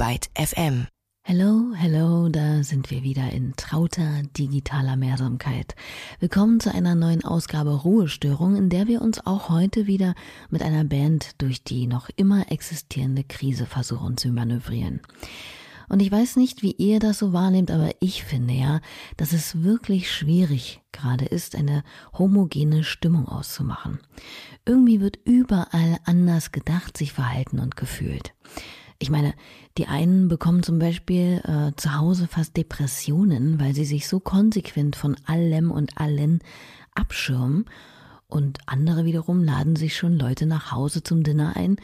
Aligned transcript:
Byte 0.00 0.30
FM. 0.34 0.86
Hello, 1.20 1.74
hello, 1.74 2.30
da 2.30 2.62
sind 2.62 2.90
wir 2.90 3.02
wieder 3.02 3.30
in 3.32 3.52
trauter 3.56 4.22
digitaler 4.34 4.96
Mehrsamkeit. 4.96 5.74
Willkommen 6.20 6.58
zu 6.58 6.72
einer 6.72 6.94
neuen 6.94 7.22
Ausgabe 7.22 7.68
Ruhestörung, 7.82 8.56
in 8.56 8.70
der 8.70 8.86
wir 8.86 9.02
uns 9.02 9.26
auch 9.26 9.50
heute 9.50 9.86
wieder 9.86 10.14
mit 10.48 10.62
einer 10.62 10.84
Band 10.84 11.32
durch 11.36 11.64
die 11.64 11.86
noch 11.86 12.08
immer 12.16 12.50
existierende 12.50 13.24
Krise 13.24 13.66
versuchen 13.66 14.16
zu 14.16 14.28
manövrieren. 14.28 15.02
Und 15.90 16.00
ich 16.00 16.10
weiß 16.10 16.36
nicht, 16.36 16.62
wie 16.62 16.72
ihr 16.72 16.98
das 16.98 17.18
so 17.18 17.34
wahrnehmt, 17.34 17.70
aber 17.70 17.90
ich 18.00 18.24
finde 18.24 18.54
ja, 18.54 18.80
dass 19.18 19.34
es 19.34 19.62
wirklich 19.62 20.10
schwierig 20.10 20.80
gerade 20.92 21.26
ist, 21.26 21.54
eine 21.54 21.84
homogene 22.16 22.84
Stimmung 22.84 23.28
auszumachen. 23.28 24.00
Irgendwie 24.64 25.02
wird 25.02 25.18
überall 25.26 25.98
anders 26.06 26.52
gedacht, 26.52 26.96
sich 26.96 27.12
verhalten 27.12 27.58
und 27.58 27.76
gefühlt. 27.76 28.32
Ich 29.02 29.08
meine, 29.08 29.34
die 29.78 29.86
einen 29.86 30.28
bekommen 30.28 30.62
zum 30.62 30.78
Beispiel 30.78 31.40
äh, 31.44 31.72
zu 31.74 31.96
Hause 31.96 32.28
fast 32.28 32.54
Depressionen, 32.58 33.58
weil 33.58 33.74
sie 33.74 33.86
sich 33.86 34.06
so 34.06 34.20
konsequent 34.20 34.94
von 34.94 35.16
allem 35.24 35.70
und 35.70 35.96
allen 35.96 36.40
abschirmen. 36.94 37.64
Und 38.28 38.58
andere 38.66 39.06
wiederum 39.06 39.42
laden 39.42 39.74
sich 39.74 39.96
schon 39.96 40.18
Leute 40.18 40.44
nach 40.44 40.70
Hause 40.70 41.02
zum 41.02 41.22
Dinner 41.22 41.56
ein, 41.56 41.76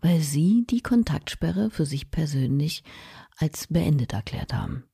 weil 0.00 0.20
sie 0.20 0.64
die 0.68 0.80
Kontaktsperre 0.80 1.68
für 1.68 1.84
sich 1.84 2.10
persönlich 2.10 2.84
als 3.36 3.66
beendet 3.66 4.14
erklärt 4.14 4.54
haben. 4.54 4.84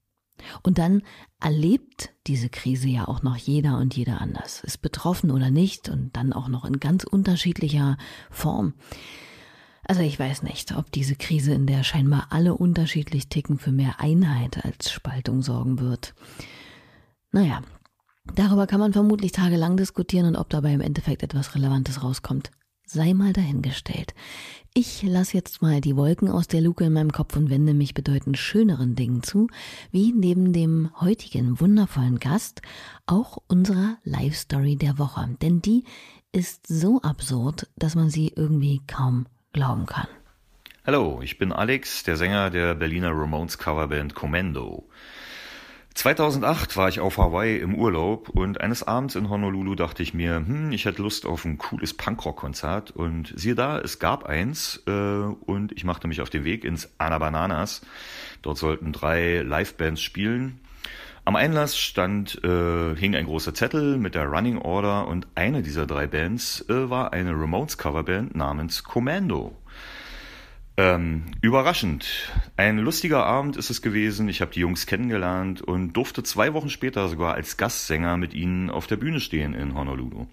Und 0.64 0.78
dann 0.78 1.02
erlebt 1.40 2.10
diese 2.26 2.48
Krise 2.48 2.88
ja 2.88 3.06
auch 3.06 3.22
noch 3.22 3.36
jeder 3.36 3.78
und 3.78 3.96
jeder 3.96 4.20
anders, 4.20 4.64
ist 4.64 4.82
betroffen 4.82 5.30
oder 5.30 5.50
nicht 5.50 5.88
und 5.88 6.16
dann 6.16 6.32
auch 6.32 6.48
noch 6.48 6.64
in 6.64 6.80
ganz 6.80 7.04
unterschiedlicher 7.04 7.96
Form. 8.30 8.74
Also 9.90 10.02
ich 10.02 10.18
weiß 10.18 10.42
nicht, 10.42 10.76
ob 10.76 10.92
diese 10.92 11.16
Krise, 11.16 11.54
in 11.54 11.66
der 11.66 11.82
scheinbar 11.82 12.26
alle 12.28 12.54
unterschiedlich 12.54 13.28
ticken, 13.28 13.58
für 13.58 13.72
mehr 13.72 14.00
Einheit 14.00 14.62
als 14.62 14.90
Spaltung 14.90 15.40
sorgen 15.40 15.80
wird. 15.80 16.14
Naja, 17.32 17.62
darüber 18.34 18.66
kann 18.66 18.80
man 18.80 18.92
vermutlich 18.92 19.32
tagelang 19.32 19.78
diskutieren 19.78 20.26
und 20.26 20.36
ob 20.36 20.50
dabei 20.50 20.74
im 20.74 20.82
Endeffekt 20.82 21.22
etwas 21.22 21.54
Relevantes 21.54 22.02
rauskommt. 22.02 22.50
Sei 22.84 23.14
mal 23.14 23.32
dahingestellt. 23.32 24.14
Ich 24.74 25.02
lasse 25.02 25.34
jetzt 25.34 25.62
mal 25.62 25.80
die 25.80 25.96
Wolken 25.96 26.28
aus 26.28 26.48
der 26.48 26.60
Luke 26.60 26.84
in 26.84 26.92
meinem 26.92 27.12
Kopf 27.12 27.34
und 27.36 27.48
wende 27.48 27.72
mich 27.72 27.94
bedeutend 27.94 28.36
schöneren 28.36 28.94
Dingen 28.94 29.22
zu, 29.22 29.46
wie 29.90 30.12
neben 30.12 30.52
dem 30.52 30.90
heutigen 31.00 31.60
wundervollen 31.60 32.18
Gast 32.18 32.60
auch 33.06 33.38
unserer 33.48 33.96
Live 34.04 34.36
Story 34.36 34.76
der 34.76 34.98
Woche. 34.98 35.34
Denn 35.40 35.62
die 35.62 35.84
ist 36.30 36.66
so 36.66 37.00
absurd, 37.00 37.68
dass 37.76 37.94
man 37.94 38.10
sie 38.10 38.34
irgendwie 38.36 38.82
kaum 38.86 39.26
glauben 39.52 39.86
kann. 39.86 40.08
Hallo, 40.86 41.20
ich 41.22 41.38
bin 41.38 41.52
Alex, 41.52 42.02
der 42.04 42.16
Sänger 42.16 42.50
der 42.50 42.74
Berliner 42.74 43.10
Ramones 43.12 43.58
Coverband 43.58 44.14
Commando. 44.14 44.88
2008 45.94 46.76
war 46.76 46.88
ich 46.88 47.00
auf 47.00 47.18
Hawaii 47.18 47.58
im 47.58 47.74
Urlaub 47.74 48.28
und 48.28 48.60
eines 48.60 48.84
Abends 48.84 49.16
in 49.16 49.28
Honolulu 49.28 49.74
dachte 49.74 50.02
ich 50.02 50.14
mir, 50.14 50.36
hm, 50.36 50.70
ich 50.70 50.84
hätte 50.84 51.02
Lust 51.02 51.26
auf 51.26 51.44
ein 51.44 51.58
cooles 51.58 51.92
Punkrock-Konzert 51.92 52.92
und 52.92 53.32
siehe 53.36 53.56
da, 53.56 53.80
es 53.80 53.98
gab 53.98 54.24
eins 54.24 54.80
äh, 54.86 54.90
und 54.90 55.72
ich 55.72 55.82
machte 55.82 56.06
mich 56.06 56.20
auf 56.20 56.30
den 56.30 56.44
Weg 56.44 56.64
ins 56.64 56.88
Ana 56.98 57.18
Bananas. 57.18 57.82
Dort 58.42 58.58
sollten 58.58 58.92
drei 58.92 59.42
Livebands 59.42 60.00
spielen. 60.00 60.60
Am 61.28 61.36
Einlass 61.36 61.76
stand, 61.76 62.42
äh, 62.42 62.96
hing 62.96 63.14
ein 63.14 63.26
großer 63.26 63.52
Zettel 63.52 63.98
mit 63.98 64.14
der 64.14 64.24
Running 64.24 64.56
Order 64.56 65.06
und 65.06 65.26
eine 65.34 65.60
dieser 65.60 65.84
drei 65.84 66.06
Bands 66.06 66.64
äh, 66.70 66.88
war 66.88 67.12
eine 67.12 67.32
Ramones 67.32 67.76
Coverband 67.76 68.34
namens 68.34 68.82
Commando. 68.82 69.54
Ähm, 70.78 71.24
überraschend. 71.42 72.32
Ein 72.56 72.78
lustiger 72.78 73.26
Abend 73.26 73.58
ist 73.58 73.68
es 73.68 73.82
gewesen. 73.82 74.30
Ich 74.30 74.40
habe 74.40 74.52
die 74.52 74.60
Jungs 74.60 74.86
kennengelernt 74.86 75.60
und 75.60 75.92
durfte 75.92 76.22
zwei 76.22 76.54
Wochen 76.54 76.70
später 76.70 77.06
sogar 77.10 77.34
als 77.34 77.58
Gastsänger 77.58 78.16
mit 78.16 78.32
ihnen 78.32 78.70
auf 78.70 78.86
der 78.86 78.96
Bühne 78.96 79.20
stehen 79.20 79.52
in 79.52 79.74
Honolulu. 79.74 80.28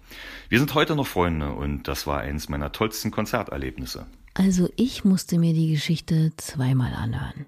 Wir 0.48 0.58
sind 0.58 0.72
heute 0.72 0.96
noch 0.96 1.06
Freunde 1.06 1.50
und 1.50 1.88
das 1.88 2.06
war 2.06 2.20
eines 2.20 2.48
meiner 2.48 2.72
tollsten 2.72 3.10
Konzerterlebnisse. 3.10 4.06
Also 4.32 4.70
ich 4.76 5.04
musste 5.04 5.38
mir 5.38 5.52
die 5.52 5.72
Geschichte 5.72 6.32
zweimal 6.38 6.94
anhören. 6.94 7.44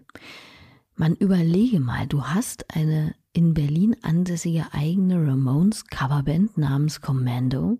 Man 1.00 1.14
überlege 1.14 1.78
mal, 1.78 2.08
du 2.08 2.24
hast 2.24 2.74
eine 2.74 3.14
in 3.32 3.54
Berlin 3.54 3.94
ansässige 4.02 4.66
eigene 4.72 5.14
Ramones 5.24 5.86
Coverband 5.86 6.58
namens 6.58 7.00
Commando, 7.00 7.78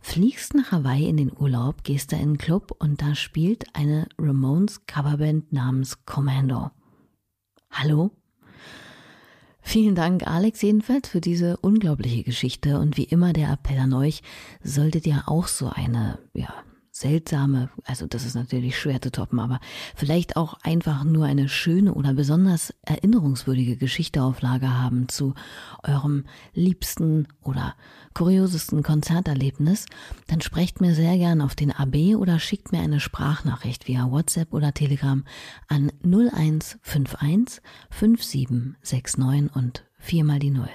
fliegst 0.00 0.54
nach 0.54 0.72
Hawaii 0.72 1.06
in 1.06 1.18
den 1.18 1.30
Urlaub, 1.30 1.84
gehst 1.84 2.12
da 2.12 2.16
in 2.16 2.22
einen 2.22 2.38
Club 2.38 2.74
und 2.78 3.02
da 3.02 3.14
spielt 3.14 3.66
eine 3.76 4.08
Ramones 4.18 4.86
Coverband 4.86 5.52
namens 5.52 6.06
Commando. 6.06 6.70
Hallo? 7.70 8.12
Vielen 9.60 9.94
Dank, 9.94 10.26
Alex, 10.26 10.62
jedenfalls 10.62 11.10
für 11.10 11.20
diese 11.20 11.58
unglaubliche 11.58 12.22
Geschichte 12.22 12.78
und 12.78 12.96
wie 12.96 13.04
immer 13.04 13.34
der 13.34 13.52
Appell 13.52 13.78
an 13.78 13.92
euch, 13.92 14.22
solltet 14.62 15.06
ihr 15.06 15.24
auch 15.26 15.48
so 15.48 15.68
eine, 15.68 16.18
ja, 16.32 16.64
seltsame, 16.94 17.70
also 17.84 18.06
das 18.06 18.24
ist 18.24 18.36
natürlich 18.36 18.78
schwer 18.78 19.02
zu 19.02 19.10
toppen, 19.10 19.40
aber 19.40 19.58
vielleicht 19.96 20.36
auch 20.36 20.54
einfach 20.62 21.02
nur 21.02 21.26
eine 21.26 21.48
schöne 21.48 21.92
oder 21.92 22.14
besonders 22.14 22.72
erinnerungswürdige 22.82 23.76
Geschichte 23.76 24.22
auf 24.22 24.40
Lager 24.42 24.80
haben 24.80 25.08
zu 25.08 25.34
eurem 25.82 26.24
liebsten 26.52 27.26
oder 27.42 27.74
kuriosesten 28.14 28.84
Konzerterlebnis, 28.84 29.86
dann 30.28 30.40
sprecht 30.40 30.80
mir 30.80 30.94
sehr 30.94 31.18
gern 31.18 31.40
auf 31.40 31.56
den 31.56 31.72
AB 31.72 32.14
oder 32.16 32.38
schickt 32.38 32.70
mir 32.70 32.78
eine 32.80 33.00
Sprachnachricht 33.00 33.88
via 33.88 34.08
WhatsApp 34.12 34.52
oder 34.52 34.72
Telegram 34.72 35.24
an 35.66 35.90
0151 36.04 37.60
5769 37.90 39.50
und 39.56 39.84
viermal 39.98 40.38
die 40.38 40.50
Null. 40.50 40.70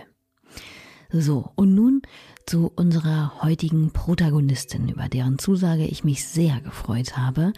So, 1.11 1.51
und 1.55 1.73
nun 1.73 2.03
zu 2.45 2.71
unserer 2.75 3.41
heutigen 3.41 3.89
Protagonistin, 3.91 4.89
über 4.89 5.09
deren 5.09 5.39
Zusage 5.39 5.85
ich 5.85 6.03
mich 6.03 6.23
sehr 6.25 6.61
gefreut 6.61 7.17
habe. 7.17 7.51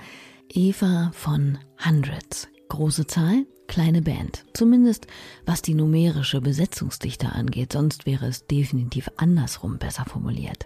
Eva 0.50 1.12
von 1.14 1.58
Hundreds. 1.86 2.48
Große 2.70 3.08
Zahl, 3.08 3.46
kleine 3.68 4.02
Band. 4.02 4.46
Zumindest 4.54 5.08
was 5.46 5.62
die 5.62 5.74
numerische 5.74 6.40
Besetzungsdichte 6.40 7.34
angeht, 7.34 7.74
sonst 7.74 8.06
wäre 8.06 8.28
es 8.28 8.48
definitiv 8.48 9.12
andersrum 9.18 9.78
besser 9.80 10.06
formuliert. 10.06 10.66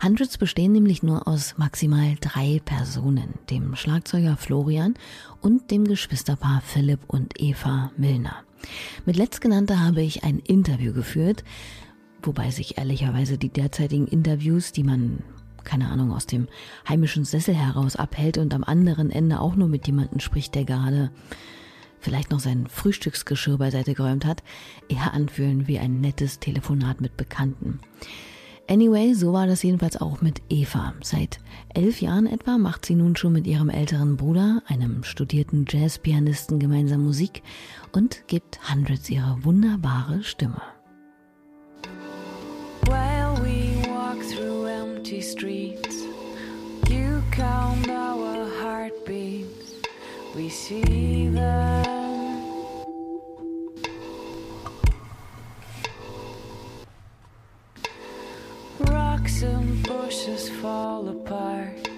Hundreds 0.00 0.38
bestehen 0.38 0.70
nämlich 0.70 1.02
nur 1.02 1.26
aus 1.26 1.58
maximal 1.58 2.14
drei 2.20 2.60
Personen, 2.64 3.34
dem 3.50 3.74
Schlagzeuger 3.74 4.36
Florian 4.36 4.94
und 5.40 5.72
dem 5.72 5.84
Geschwisterpaar 5.84 6.60
Philipp 6.64 7.00
und 7.08 7.40
Eva 7.40 7.90
Milner. 7.96 8.44
Mit 9.06 9.16
letztgenannter 9.16 9.80
habe 9.80 10.02
ich 10.02 10.22
ein 10.22 10.38
Interview 10.38 10.92
geführt, 10.92 11.42
wobei 12.26 12.50
sich 12.50 12.78
ehrlicherweise 12.78 13.38
die 13.38 13.48
derzeitigen 13.48 14.06
Interviews, 14.06 14.72
die 14.72 14.84
man 14.84 15.22
keine 15.64 15.88
Ahnung, 15.90 16.12
aus 16.12 16.26
dem 16.26 16.48
heimischen 16.88 17.24
Sessel 17.24 17.54
heraus 17.54 17.96
abhält 17.96 18.38
und 18.38 18.54
am 18.54 18.64
anderen 18.64 19.10
Ende 19.10 19.40
auch 19.40 19.54
nur 19.54 19.68
mit 19.68 19.86
jemandem 19.86 20.20
spricht, 20.20 20.54
der 20.54 20.64
gerade 20.64 21.10
vielleicht 22.00 22.30
noch 22.30 22.40
sein 22.40 22.66
Frühstücksgeschirr 22.66 23.58
beiseite 23.58 23.94
geräumt 23.94 24.24
hat, 24.24 24.42
eher 24.88 25.14
anfühlen 25.14 25.68
wie 25.68 25.78
ein 25.78 26.00
nettes 26.00 26.40
Telefonat 26.40 27.00
mit 27.00 27.16
Bekannten. 27.16 27.80
Anyway, 28.68 29.12
so 29.14 29.32
war 29.32 29.46
das 29.46 29.62
jedenfalls 29.62 30.00
auch 30.00 30.20
mit 30.20 30.40
Eva. 30.48 30.94
Seit 31.02 31.40
elf 31.74 32.00
Jahren 32.00 32.26
etwa 32.26 32.58
macht 32.58 32.86
sie 32.86 32.94
nun 32.94 33.16
schon 33.16 33.32
mit 33.32 33.46
ihrem 33.46 33.68
älteren 33.68 34.16
Bruder, 34.16 34.62
einem 34.66 35.04
studierten 35.04 35.66
Jazzpianisten, 35.68 36.58
gemeinsam 36.58 37.04
Musik 37.04 37.42
und 37.92 38.26
gibt 38.28 38.70
Hundreds 38.70 39.10
ihre 39.10 39.44
wunderbare 39.44 40.22
Stimme. 40.22 40.62
Streets. 45.22 46.02
You 46.88 47.22
count 47.30 47.88
our 47.88 48.48
heartbeats, 48.60 49.74
we 50.34 50.48
see 50.48 51.28
them. 51.28 52.42
Rocks 58.80 59.42
and 59.42 59.82
bushes 59.86 60.48
fall 60.60 61.08
apart, 61.08 61.88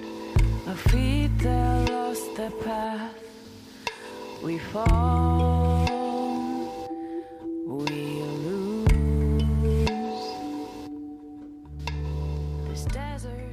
our 0.67 0.77
feet 0.77 1.37
that 1.39 1.91
lost 1.91 2.37
their 2.37 2.51
path. 2.51 3.15
We 4.43 4.59
fall, 4.59 5.54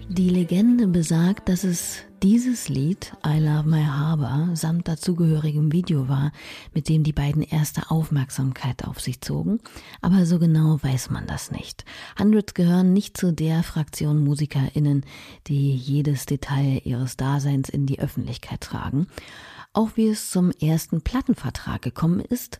Die 0.10 0.30
Legende 0.30 0.88
besagt, 0.88 1.48
dass 1.48 1.64
es 1.64 2.00
dieses 2.22 2.68
Lied 2.70 3.14
I 3.26 3.40
Love 3.40 3.68
My 3.68 3.84
Harbor 3.84 4.50
samt 4.56 4.88
dazugehörigem 4.88 5.72
Video 5.72 6.10
war, 6.10 6.34
mit 6.74 6.90
dem 6.90 7.04
die 7.04 7.14
beiden 7.14 7.42
erste 7.42 7.90
Aufmerksamkeit 7.90 8.86
auf 8.86 9.00
sich 9.00 9.22
zogen, 9.22 9.60
aber 10.02 10.26
so 10.26 10.38
genau 10.38 10.78
weiß 10.84 11.10
man 11.10 11.28
das 11.28 11.50
nicht. 11.50 11.86
Hundreds 12.20 12.54
gehören 12.54 12.94
nicht 12.94 13.18
zu 13.18 13.32
der 13.32 13.64
Fraktion 13.64 14.24
MusikerInnen, 14.24 15.06
die 15.48 15.74
jedes 15.74 16.26
Detail 16.26 16.82
ihres 16.84 17.16
Daseins 17.16 17.70
in 17.70 17.86
die 17.86 18.00
Öffentlichkeit 18.00 18.62
tragen. 18.62 19.08
Auch 19.74 19.92
wie 19.96 20.10
es 20.10 20.30
zum 20.30 20.52
ersten 20.52 21.02
Plattenvertrag 21.02 21.82
gekommen 21.82 22.20
ist. 22.20 22.60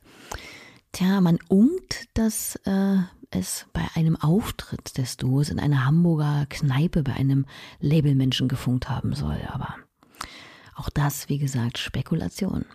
Tja, 0.94 1.22
man 1.22 1.38
ungt, 1.50 2.08
dass 2.14 2.56
äh, 2.66 2.98
es 3.32 3.66
bei 3.74 3.86
einem 3.96 4.16
Auftritt 4.16 4.98
des 4.98 5.18
Duos 5.18 5.50
in 5.50 5.60
einer 5.60 5.86
Hamburger 5.86 6.46
Kneipe 6.50 7.04
bei 7.04 7.14
einem 7.14 7.46
Labelmenschen 7.80 8.48
gefunkt 8.48 8.90
haben 8.90 9.14
soll, 9.14 9.40
aber 9.52 9.76
auch 10.76 10.90
das, 10.90 11.30
wie 11.30 11.38
gesagt, 11.38 11.78
Spekulation. 11.78 12.66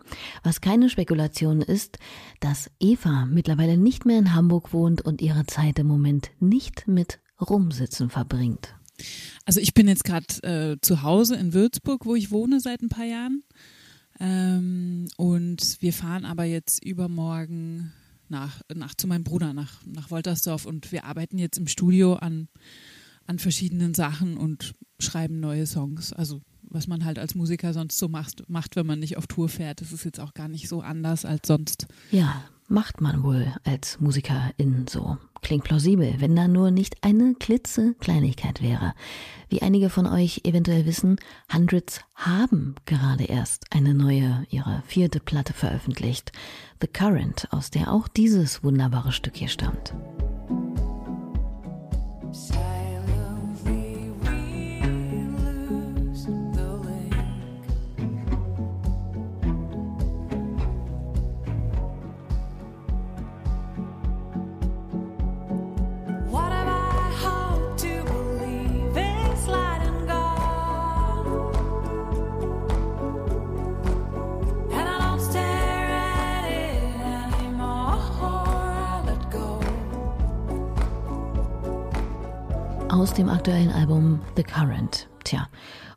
Was 0.42 0.60
keine 0.60 0.88
Spekulation 0.90 1.60
ist, 1.60 1.98
dass 2.40 2.70
Eva 2.78 3.26
mittlerweile 3.26 3.76
nicht 3.76 4.06
mehr 4.06 4.18
in 4.18 4.34
Hamburg 4.34 4.72
wohnt 4.72 5.02
und 5.02 5.20
ihre 5.22 5.46
Zeit 5.46 5.78
im 5.78 5.86
Moment 5.86 6.30
nicht 6.38 6.86
mit 6.86 7.20
Rumsitzen 7.40 8.10
verbringt. 8.10 8.74
Also 9.44 9.60
ich 9.60 9.74
bin 9.74 9.88
jetzt 9.88 10.04
gerade 10.04 10.26
äh, 10.42 10.76
zu 10.80 11.02
Hause 11.02 11.36
in 11.36 11.52
Würzburg, 11.52 12.06
wo 12.06 12.14
ich 12.14 12.30
wohne 12.30 12.60
seit 12.60 12.82
ein 12.82 12.88
paar 12.88 13.04
Jahren. 13.04 13.42
Ähm, 14.18 15.08
und 15.16 15.76
wir 15.80 15.92
fahren 15.92 16.24
aber 16.24 16.44
jetzt 16.44 16.84
übermorgen 16.84 17.92
nach, 18.28 18.60
nach 18.74 18.94
zu 18.94 19.06
meinem 19.06 19.24
Bruder 19.24 19.52
nach, 19.52 19.84
nach 19.86 20.10
Woltersdorf 20.10 20.66
und 20.66 20.92
wir 20.92 21.04
arbeiten 21.04 21.38
jetzt 21.38 21.58
im 21.58 21.68
Studio 21.68 22.14
an, 22.14 22.48
an 23.26 23.38
verschiedenen 23.38 23.94
Sachen 23.94 24.36
und 24.36 24.74
schreiben 24.98 25.40
neue 25.40 25.66
Songs. 25.66 26.12
Also 26.12 26.40
was 26.62 26.86
man 26.86 27.04
halt 27.04 27.18
als 27.18 27.34
Musiker 27.34 27.72
sonst 27.72 27.98
so 27.98 28.08
macht, 28.08 28.48
macht, 28.48 28.76
wenn 28.76 28.86
man 28.86 28.98
nicht 28.98 29.16
auf 29.16 29.26
Tour 29.26 29.48
fährt. 29.48 29.80
Das 29.80 29.92
ist 29.92 30.04
jetzt 30.04 30.20
auch 30.20 30.34
gar 30.34 30.48
nicht 30.48 30.68
so 30.68 30.80
anders 30.80 31.24
als 31.24 31.46
sonst. 31.46 31.86
Ja, 32.10 32.44
macht 32.68 33.00
man 33.00 33.22
wohl 33.22 33.52
als 33.64 34.00
Musikerin 34.00 34.86
so. 34.88 35.18
Klingt 35.42 35.64
plausibel, 35.64 36.14
wenn 36.18 36.34
da 36.34 36.48
nur 36.48 36.70
nicht 36.70 37.04
eine 37.04 37.34
klitzekleinigkeit 37.34 38.62
wäre. 38.62 38.94
Wie 39.48 39.62
einige 39.62 39.90
von 39.90 40.06
euch 40.06 40.40
eventuell 40.44 40.86
wissen, 40.86 41.16
Hundreds 41.52 42.00
haben 42.14 42.74
gerade 42.84 43.24
erst 43.24 43.66
eine 43.72 43.94
neue, 43.94 44.44
ihre 44.50 44.82
vierte 44.86 45.20
Platte 45.20 45.52
veröffentlicht. 45.52 46.32
The 46.80 46.88
Current, 46.88 47.48
aus 47.52 47.70
der 47.70 47.92
auch 47.92 48.08
dieses 48.08 48.64
wunderbare 48.64 49.12
Stück 49.12 49.36
hier 49.36 49.48
stammt. 49.48 49.94
aus 52.36 52.75
dem 83.16 83.28
aktuellen 83.30 83.70
Album 83.70 84.20
The 84.36 84.42
Current. 84.42 85.08
Tja, 85.24 85.48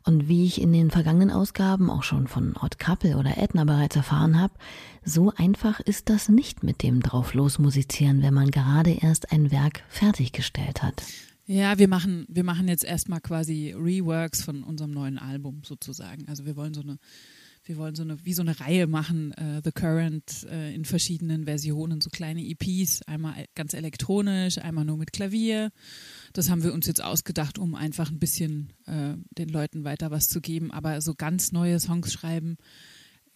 und 0.04 0.28
wie 0.28 0.46
ich 0.46 0.60
in 0.60 0.72
den 0.72 0.90
vergangenen 0.90 1.30
Ausgaben 1.30 1.90
auch 1.90 2.02
schon 2.02 2.26
von 2.26 2.56
Odd 2.56 2.78
Couple 2.78 3.18
oder 3.18 3.36
Edna 3.36 3.64
bereits 3.64 3.94
erfahren 3.96 4.40
habe, 4.40 4.54
so 5.04 5.30
einfach 5.36 5.80
ist 5.80 6.08
das 6.08 6.30
nicht 6.30 6.62
mit 6.62 6.82
dem 6.82 7.00
drauf 7.00 7.34
losmusizieren, 7.34 8.22
wenn 8.22 8.32
man 8.32 8.50
gerade 8.50 8.92
erst 8.92 9.32
ein 9.32 9.50
Werk 9.50 9.82
fertiggestellt 9.88 10.82
hat. 10.82 11.02
Ja, 11.44 11.78
wir 11.78 11.88
machen, 11.88 12.24
wir 12.28 12.44
machen 12.44 12.68
jetzt 12.68 12.84
erstmal 12.84 13.20
quasi 13.20 13.74
Reworks 13.76 14.42
von 14.42 14.62
unserem 14.62 14.92
neuen 14.92 15.18
Album 15.18 15.60
sozusagen. 15.62 16.26
Also 16.26 16.46
wir 16.46 16.56
wollen 16.56 16.72
so 16.72 16.80
eine 16.80 16.96
wir 17.64 17.76
wollen 17.76 17.94
so 17.94 18.02
eine, 18.02 18.24
wie 18.24 18.32
so 18.32 18.42
eine 18.42 18.58
Reihe 18.58 18.86
machen, 18.86 19.34
uh, 19.38 19.60
The 19.62 19.70
Current 19.70 20.46
uh, 20.50 20.74
in 20.74 20.84
verschiedenen 20.86 21.44
Versionen, 21.44 22.00
so 22.00 22.08
kleine 22.08 22.42
EPs, 22.42 23.02
einmal 23.02 23.44
ganz 23.54 23.74
elektronisch, 23.74 24.58
einmal 24.58 24.86
nur 24.86 24.96
mit 24.96 25.12
Klavier. 25.12 25.70
Das 26.32 26.50
haben 26.50 26.62
wir 26.62 26.72
uns 26.72 26.86
jetzt 26.86 27.02
ausgedacht, 27.02 27.58
um 27.58 27.74
einfach 27.74 28.10
ein 28.10 28.18
bisschen 28.18 28.72
uh, 28.86 29.16
den 29.30 29.48
Leuten 29.48 29.84
weiter 29.84 30.10
was 30.10 30.28
zu 30.28 30.40
geben. 30.40 30.70
Aber 30.70 31.00
so 31.00 31.14
ganz 31.14 31.52
neue 31.52 31.80
Songs 31.80 32.12
schreiben 32.12 32.56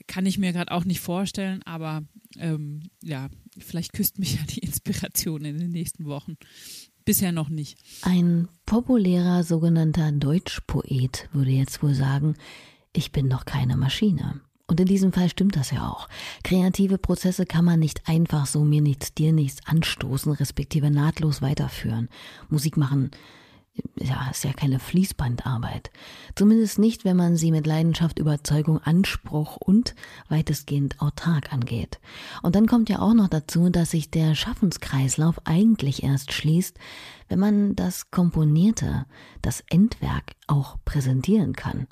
kann 0.06 0.26
ich 0.26 0.38
mir 0.38 0.52
gerade 0.52 0.72
auch 0.72 0.84
nicht 0.84 1.00
vorstellen, 1.00 1.62
aber 1.64 2.02
ähm, 2.38 2.90
ja, 3.02 3.28
vielleicht 3.58 3.92
küsst 3.92 4.18
mich 4.18 4.34
ja 4.36 4.42
die 4.48 4.60
Inspiration 4.60 5.44
in 5.44 5.58
den 5.58 5.70
nächsten 5.70 6.06
Wochen. 6.06 6.36
Bisher 7.04 7.32
noch 7.32 7.50
nicht. 7.50 7.78
Ein 8.02 8.48
populärer 8.64 9.44
sogenannter 9.44 10.10
Deutschpoet 10.12 11.28
würde 11.32 11.50
jetzt 11.50 11.82
wohl 11.82 11.94
sagen, 11.94 12.34
ich 12.94 13.12
bin 13.12 13.28
doch 13.28 13.44
keine 13.44 13.76
Maschine. 13.76 14.40
Und 14.66 14.80
in 14.80 14.86
diesem 14.86 15.12
Fall 15.12 15.28
stimmt 15.28 15.56
das 15.56 15.70
ja 15.70 15.88
auch. 15.88 16.08
Kreative 16.42 16.96
Prozesse 16.96 17.44
kann 17.44 17.66
man 17.66 17.80
nicht 17.80 18.08
einfach 18.08 18.46
so 18.46 18.64
mir 18.64 18.80
nichts, 18.80 19.12
dir 19.12 19.32
nichts 19.32 19.60
anstoßen, 19.66 20.32
respektive 20.32 20.90
nahtlos 20.90 21.42
weiterführen. 21.42 22.08
Musik 22.48 22.78
machen, 22.78 23.10
ja, 23.96 24.30
ist 24.30 24.44
ja 24.44 24.52
keine 24.52 24.78
Fließbandarbeit. 24.78 25.90
Zumindest 26.34 26.78
nicht, 26.78 27.04
wenn 27.04 27.16
man 27.16 27.36
sie 27.36 27.50
mit 27.50 27.66
Leidenschaft, 27.66 28.18
Überzeugung, 28.18 28.78
Anspruch 28.78 29.56
und 29.56 29.94
weitestgehend 30.28 31.00
autark 31.00 31.52
angeht. 31.52 32.00
Und 32.42 32.54
dann 32.54 32.66
kommt 32.66 32.88
ja 32.88 33.00
auch 33.00 33.14
noch 33.14 33.28
dazu, 33.28 33.68
dass 33.70 33.90
sich 33.90 34.10
der 34.10 34.34
Schaffenskreislauf 34.34 35.40
eigentlich 35.44 36.04
erst 36.04 36.32
schließt, 36.32 36.78
wenn 37.28 37.38
man 37.38 37.74
das 37.76 38.10
Komponierte, 38.10 39.06
das 39.42 39.62
Endwerk 39.68 40.36
auch 40.46 40.76
präsentieren 40.84 41.54
kann. 41.54 41.86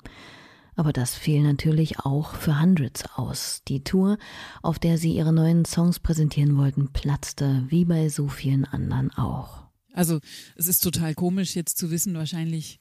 Aber 0.75 0.93
das 0.93 1.15
fiel 1.15 1.41
natürlich 1.43 1.99
auch 1.99 2.35
für 2.35 2.59
Hundreds 2.59 3.05
aus. 3.15 3.61
Die 3.67 3.83
Tour, 3.83 4.17
auf 4.61 4.79
der 4.79 4.97
sie 4.97 5.15
ihre 5.15 5.33
neuen 5.33 5.65
Songs 5.65 5.99
präsentieren 5.99 6.57
wollten, 6.57 6.91
platzte, 6.91 7.65
wie 7.67 7.85
bei 7.85 8.09
so 8.09 8.27
vielen 8.27 8.65
anderen 8.65 9.11
auch. 9.11 9.63
Also 9.93 10.19
es 10.55 10.67
ist 10.67 10.79
total 10.79 11.13
komisch 11.13 11.55
jetzt 11.55 11.77
zu 11.77 11.91
wissen, 11.91 12.15
wahrscheinlich 12.15 12.79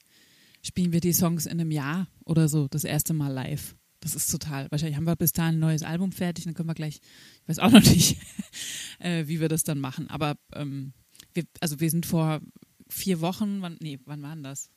spielen 0.62 0.93
wir 0.93 1.00
die 1.00 1.12
Songs 1.12 1.47
in 1.47 1.61
einem 1.61 1.71
Jahr 1.71 2.09
oder 2.25 2.49
so 2.49 2.69
das 2.69 2.85
erste 2.85 3.12
Mal 3.12 3.33
live. 3.33 3.77
Das 4.00 4.17
ist 4.17 4.31
total. 4.31 4.69
Wahrscheinlich 4.71 4.97
haben 4.97 5.06
wir 5.06 5.15
bis 5.15 5.33
dahin 5.33 5.56
ein 5.56 5.61
neues 5.61 5.83
Album 5.83 6.11
fertig, 6.11 6.45
dann 6.45 6.55
können 6.55 6.69
wir 6.69 6.75
gleich, 6.75 6.97
ich 7.43 7.49
weiß 7.49 7.59
auch 7.61 7.71
noch 7.71 7.83
nicht, 7.83 8.17
äh, 8.99 9.29
wie 9.29 9.41
wir 9.41 9.49
das 9.49 9.62
dann 9.62 9.79
machen. 9.79 10.09
Aber 10.09 10.37
ähm, 10.55 10.93
wir, 11.35 11.45
also 11.61 11.79
wir 11.79 11.91
sind 11.91 12.06
vor 12.06 12.41
vier 12.88 13.21
Wochen, 13.21 13.62
wann, 13.62 13.77
nee, 13.81 14.00
wann 14.06 14.23
waren 14.23 14.43
das? 14.43 14.71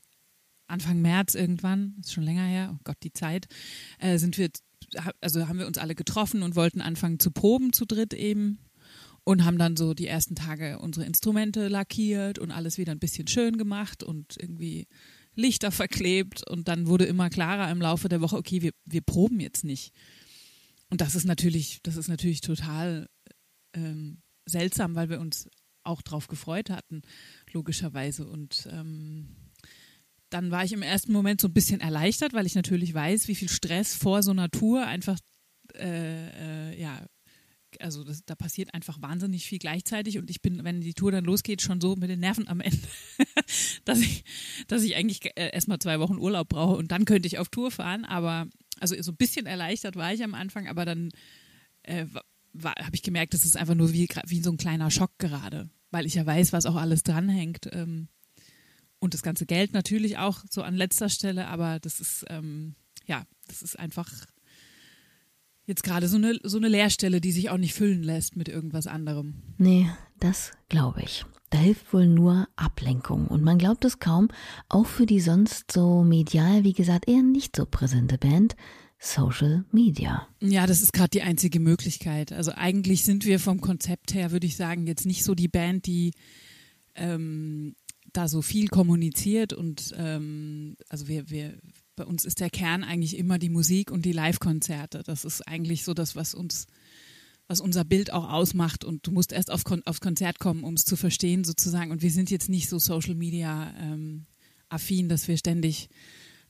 Anfang 0.67 1.01
März 1.01 1.35
irgendwann, 1.35 1.95
ist 2.01 2.13
schon 2.13 2.23
länger 2.23 2.45
her, 2.45 2.71
oh 2.73 2.79
Gott, 2.83 2.97
die 3.03 3.13
Zeit, 3.13 3.47
äh, 3.99 4.17
sind 4.17 4.37
wir, 4.37 4.49
also 5.21 5.47
haben 5.47 5.59
wir 5.59 5.67
uns 5.67 5.77
alle 5.77 5.95
getroffen 5.95 6.43
und 6.43 6.55
wollten 6.55 6.81
anfangen 6.81 7.19
zu 7.19 7.31
proben 7.31 7.73
zu 7.73 7.85
dritt 7.85 8.13
eben 8.13 8.59
und 9.23 9.43
haben 9.43 9.57
dann 9.57 9.75
so 9.75 9.93
die 9.93 10.07
ersten 10.07 10.35
Tage 10.35 10.79
unsere 10.79 11.05
Instrumente 11.05 11.67
lackiert 11.67 12.39
und 12.39 12.51
alles 12.51 12.77
wieder 12.77 12.91
ein 12.91 12.99
bisschen 12.99 13.27
schön 13.27 13.57
gemacht 13.57 14.03
und 14.03 14.35
irgendwie 14.39 14.87
Lichter 15.35 15.71
verklebt 15.71 16.47
und 16.49 16.67
dann 16.67 16.87
wurde 16.87 17.05
immer 17.05 17.29
klarer 17.29 17.69
im 17.69 17.81
Laufe 17.81 18.07
der 18.07 18.21
Woche, 18.21 18.37
okay, 18.37 18.61
wir, 18.61 18.71
wir 18.85 19.01
proben 19.01 19.39
jetzt 19.39 19.63
nicht. 19.63 19.93
Und 20.89 21.01
das 21.01 21.15
ist 21.15 21.25
natürlich, 21.25 21.79
das 21.83 21.97
ist 21.97 22.07
natürlich 22.07 22.41
total 22.41 23.09
ähm, 23.73 24.21
seltsam, 24.45 24.95
weil 24.95 25.09
wir 25.09 25.19
uns 25.19 25.49
auch 25.83 26.01
drauf 26.01 26.27
gefreut 26.27 26.69
hatten, 26.69 27.01
logischerweise. 27.51 28.27
Und 28.27 28.67
ähm, 28.71 29.27
dann 30.35 30.51
war 30.51 30.65
ich 30.65 30.73
im 30.73 30.81
ersten 30.81 31.13
Moment 31.13 31.39
so 31.39 31.47
ein 31.47 31.53
bisschen 31.53 31.79
erleichtert, 31.79 32.33
weil 32.33 32.45
ich 32.45 32.55
natürlich 32.55 32.93
weiß, 32.93 33.29
wie 33.29 33.35
viel 33.35 33.47
Stress 33.47 33.95
vor 33.95 34.21
so 34.21 34.31
einer 34.31 34.51
Tour 34.51 34.85
einfach, 34.85 35.17
äh, 35.75 36.71
äh, 36.71 36.81
ja, 36.81 37.05
also 37.79 38.03
das, 38.03 38.25
da 38.25 38.35
passiert 38.35 38.73
einfach 38.73 39.01
wahnsinnig 39.01 39.45
viel 39.45 39.59
gleichzeitig 39.59 40.17
und 40.17 40.29
ich 40.29 40.41
bin, 40.41 40.65
wenn 40.65 40.81
die 40.81 40.93
Tour 40.93 41.13
dann 41.13 41.23
losgeht, 41.23 41.61
schon 41.61 41.79
so 41.79 41.95
mit 41.95 42.09
den 42.09 42.19
Nerven 42.19 42.49
am 42.49 42.59
Ende, 42.59 42.85
dass 43.85 43.99
ich, 43.99 44.25
dass 44.67 44.83
ich 44.83 44.97
eigentlich 44.97 45.25
äh, 45.37 45.51
erstmal 45.53 45.79
zwei 45.79 46.01
Wochen 46.01 46.17
Urlaub 46.17 46.49
brauche 46.49 46.75
und 46.75 46.91
dann 46.91 47.05
könnte 47.05 47.27
ich 47.27 47.39
auf 47.39 47.47
Tour 47.47 47.71
fahren. 47.71 48.03
Aber 48.03 48.47
also 48.81 49.01
so 49.01 49.13
ein 49.13 49.17
bisschen 49.17 49.45
erleichtert 49.45 49.95
war 49.95 50.13
ich 50.13 50.21
am 50.21 50.33
Anfang, 50.33 50.67
aber 50.67 50.83
dann 50.83 51.11
äh, 51.83 52.07
habe 52.61 52.91
ich 52.91 53.03
gemerkt, 53.03 53.33
das 53.33 53.45
ist 53.45 53.55
einfach 53.55 53.75
nur 53.75 53.93
wie, 53.93 54.09
wie 54.27 54.41
so 54.41 54.51
ein 54.51 54.57
kleiner 54.57 54.91
Schock 54.91 55.17
gerade, 55.17 55.69
weil 55.91 56.05
ich 56.05 56.15
ja 56.15 56.25
weiß, 56.25 56.51
was 56.51 56.65
auch 56.65 56.75
alles 56.75 57.03
dranhängt. 57.03 57.69
Ähm, 57.71 58.09
und 59.05 59.13
das 59.13 59.23
ganze 59.23 59.45
Geld 59.45 59.73
natürlich 59.73 60.17
auch 60.17 60.39
so 60.49 60.61
an 60.61 60.75
letzter 60.75 61.09
Stelle, 61.09 61.47
aber 61.47 61.79
das 61.79 61.99
ist, 61.99 62.25
ähm, 62.29 62.75
ja, 63.05 63.25
das 63.47 63.61
ist 63.61 63.79
einfach, 63.79 64.11
jetzt 65.65 65.83
gerade 65.83 66.07
so 66.07 66.17
eine, 66.17 66.37
so 66.43 66.57
eine 66.57 66.67
Leerstelle, 66.67 67.21
die 67.21 67.31
sich 67.31 67.49
auch 67.49 67.57
nicht 67.57 67.73
füllen 67.73 68.03
lässt 68.03 68.35
mit 68.35 68.49
irgendwas 68.49 68.87
anderem. 68.87 69.43
Nee, 69.57 69.89
das 70.19 70.51
glaube 70.69 71.01
ich. 71.03 71.25
Da 71.51 71.59
hilft 71.59 71.93
wohl 71.93 72.07
nur 72.07 72.47
Ablenkung. 72.55 73.27
Und 73.27 73.43
man 73.43 73.57
glaubt 73.57 73.85
es 73.85 73.99
kaum, 73.99 74.29
auch 74.67 74.87
für 74.87 75.05
die 75.05 75.21
sonst 75.21 75.71
so 75.71 76.03
medial, 76.03 76.63
wie 76.63 76.73
gesagt, 76.73 77.07
eher 77.07 77.23
nicht 77.23 77.55
so 77.55 77.65
präsente 77.65 78.17
Band, 78.17 78.55
Social 78.97 79.65
Media. 79.71 80.27
Ja, 80.41 80.65
das 80.65 80.81
ist 80.81 80.93
gerade 80.93 81.09
die 81.09 81.21
einzige 81.21 81.59
Möglichkeit. 81.59 82.31
Also 82.31 82.51
eigentlich 82.55 83.05
sind 83.05 83.25
wir 83.25 83.39
vom 83.39 83.61
Konzept 83.61 84.13
her, 84.13 84.31
würde 84.31 84.47
ich 84.47 84.55
sagen, 84.57 84.87
jetzt 84.87 85.05
nicht 85.05 85.23
so 85.23 85.35
die 85.35 85.47
Band, 85.47 85.85
die 85.85 86.13
ähm, 86.95 87.75
da 88.17 88.27
so 88.27 88.41
viel 88.41 88.67
kommuniziert 88.67 89.53
und 89.53 89.93
ähm, 89.97 90.75
also 90.89 91.07
wir, 91.07 91.29
wir, 91.29 91.57
bei 91.95 92.05
uns 92.05 92.25
ist 92.25 92.39
der 92.39 92.49
Kern 92.49 92.83
eigentlich 92.83 93.17
immer 93.17 93.39
die 93.39 93.49
Musik 93.49 93.91
und 93.91 94.05
die 94.05 94.11
Live-Konzerte. 94.11 95.03
Das 95.03 95.25
ist 95.25 95.47
eigentlich 95.47 95.83
so 95.83 95.93
das, 95.93 96.15
was 96.15 96.33
uns, 96.33 96.67
was 97.47 97.61
unser 97.61 97.85
Bild 97.85 98.11
auch 98.11 98.29
ausmacht. 98.29 98.83
Und 98.83 99.07
du 99.07 99.11
musst 99.11 99.31
erst 99.31 99.51
auf 99.51 99.63
Kon 99.63 99.81
aufs 99.85 100.01
Konzert 100.01 100.39
kommen, 100.39 100.63
um 100.63 100.73
es 100.73 100.85
zu 100.85 100.95
verstehen, 100.95 101.43
sozusagen. 101.43 101.91
Und 101.91 102.01
wir 102.01 102.11
sind 102.11 102.29
jetzt 102.31 102.49
nicht 102.49 102.69
so 102.69 102.79
Social 102.79 103.15
Media 103.15 103.73
ähm, 103.79 104.25
affin, 104.69 105.09
dass 105.09 105.27
wir 105.27 105.37
ständig 105.37 105.89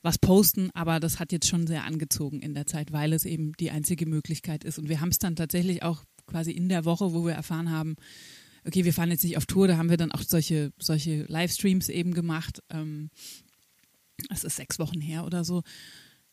was 0.02 0.18
posten, 0.18 0.70
aber 0.72 1.00
das 1.00 1.18
hat 1.18 1.32
jetzt 1.32 1.48
schon 1.48 1.66
sehr 1.66 1.84
angezogen 1.84 2.40
in 2.40 2.54
der 2.54 2.66
Zeit, 2.66 2.92
weil 2.92 3.12
es 3.12 3.24
eben 3.24 3.52
die 3.54 3.70
einzige 3.70 4.06
Möglichkeit 4.06 4.62
ist. 4.62 4.78
Und 4.78 4.88
wir 4.88 5.00
haben 5.00 5.08
es 5.08 5.18
dann 5.18 5.36
tatsächlich 5.36 5.82
auch 5.82 6.04
quasi 6.26 6.52
in 6.52 6.68
der 6.68 6.84
Woche, 6.84 7.12
wo 7.12 7.24
wir 7.24 7.34
erfahren 7.34 7.70
haben, 7.70 7.96
okay, 8.66 8.84
wir 8.84 8.92
fahren 8.92 9.10
jetzt 9.10 9.24
nicht 9.24 9.36
auf 9.36 9.46
Tour, 9.46 9.68
da 9.68 9.76
haben 9.76 9.90
wir 9.90 9.96
dann 9.96 10.12
auch 10.12 10.22
solche, 10.22 10.72
solche 10.78 11.24
Livestreams 11.24 11.88
eben 11.88 12.14
gemacht. 12.14 12.62
Ähm, 12.70 13.10
das 14.28 14.44
ist 14.44 14.56
sechs 14.56 14.78
Wochen 14.78 15.00
her 15.00 15.24
oder 15.24 15.44
so. 15.44 15.62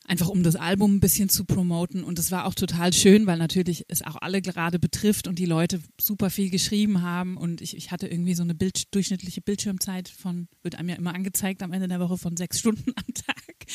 Einfach 0.05 0.27
um 0.27 0.43
das 0.43 0.57
Album 0.57 0.95
ein 0.95 0.99
bisschen 0.99 1.29
zu 1.29 1.45
promoten. 1.45 2.03
Und 2.03 2.19
es 2.19 2.29
war 2.29 2.45
auch 2.45 2.55
total 2.55 2.91
schön, 2.91 3.25
weil 3.25 3.37
natürlich 3.37 3.85
es 3.87 4.01
auch 4.01 4.17
alle 4.19 4.41
gerade 4.41 4.77
betrifft 4.77 5.29
und 5.29 5.39
die 5.39 5.45
Leute 5.45 5.79
super 5.99 6.29
viel 6.29 6.49
geschrieben 6.49 7.01
haben. 7.01 7.37
Und 7.37 7.61
ich, 7.61 7.77
ich 7.77 7.91
hatte 7.91 8.07
irgendwie 8.07 8.33
so 8.33 8.43
eine 8.43 8.53
Bild, 8.53 8.93
durchschnittliche 8.93 9.41
Bildschirmzeit 9.41 10.09
von, 10.09 10.49
wird 10.61 10.75
einem 10.75 10.89
ja 10.89 10.95
immer 10.95 11.15
angezeigt 11.15 11.63
am 11.63 11.71
Ende 11.71 11.87
der 11.87 12.01
Woche 12.01 12.17
von 12.17 12.35
sechs 12.35 12.59
Stunden 12.59 12.91
am 12.95 13.13
Tag. 13.13 13.65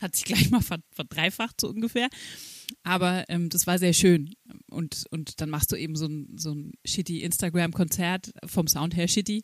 Hat 0.00 0.16
sich 0.16 0.24
gleich 0.24 0.50
mal 0.50 0.62
verdreifacht, 0.90 1.60
so 1.60 1.68
ungefähr. 1.68 2.08
Aber 2.82 3.24
ähm, 3.28 3.48
das 3.48 3.66
war 3.66 3.78
sehr 3.78 3.92
schön. 3.92 4.34
Und, 4.70 5.04
und 5.10 5.40
dann 5.40 5.50
machst 5.50 5.72
du 5.72 5.76
eben 5.76 5.96
so 5.96 6.06
ein, 6.06 6.36
so 6.36 6.52
ein 6.52 6.72
shitty 6.84 7.22
Instagram-Konzert, 7.22 8.32
vom 8.46 8.66
Sound 8.66 8.96
her 8.96 9.08
shitty. 9.08 9.42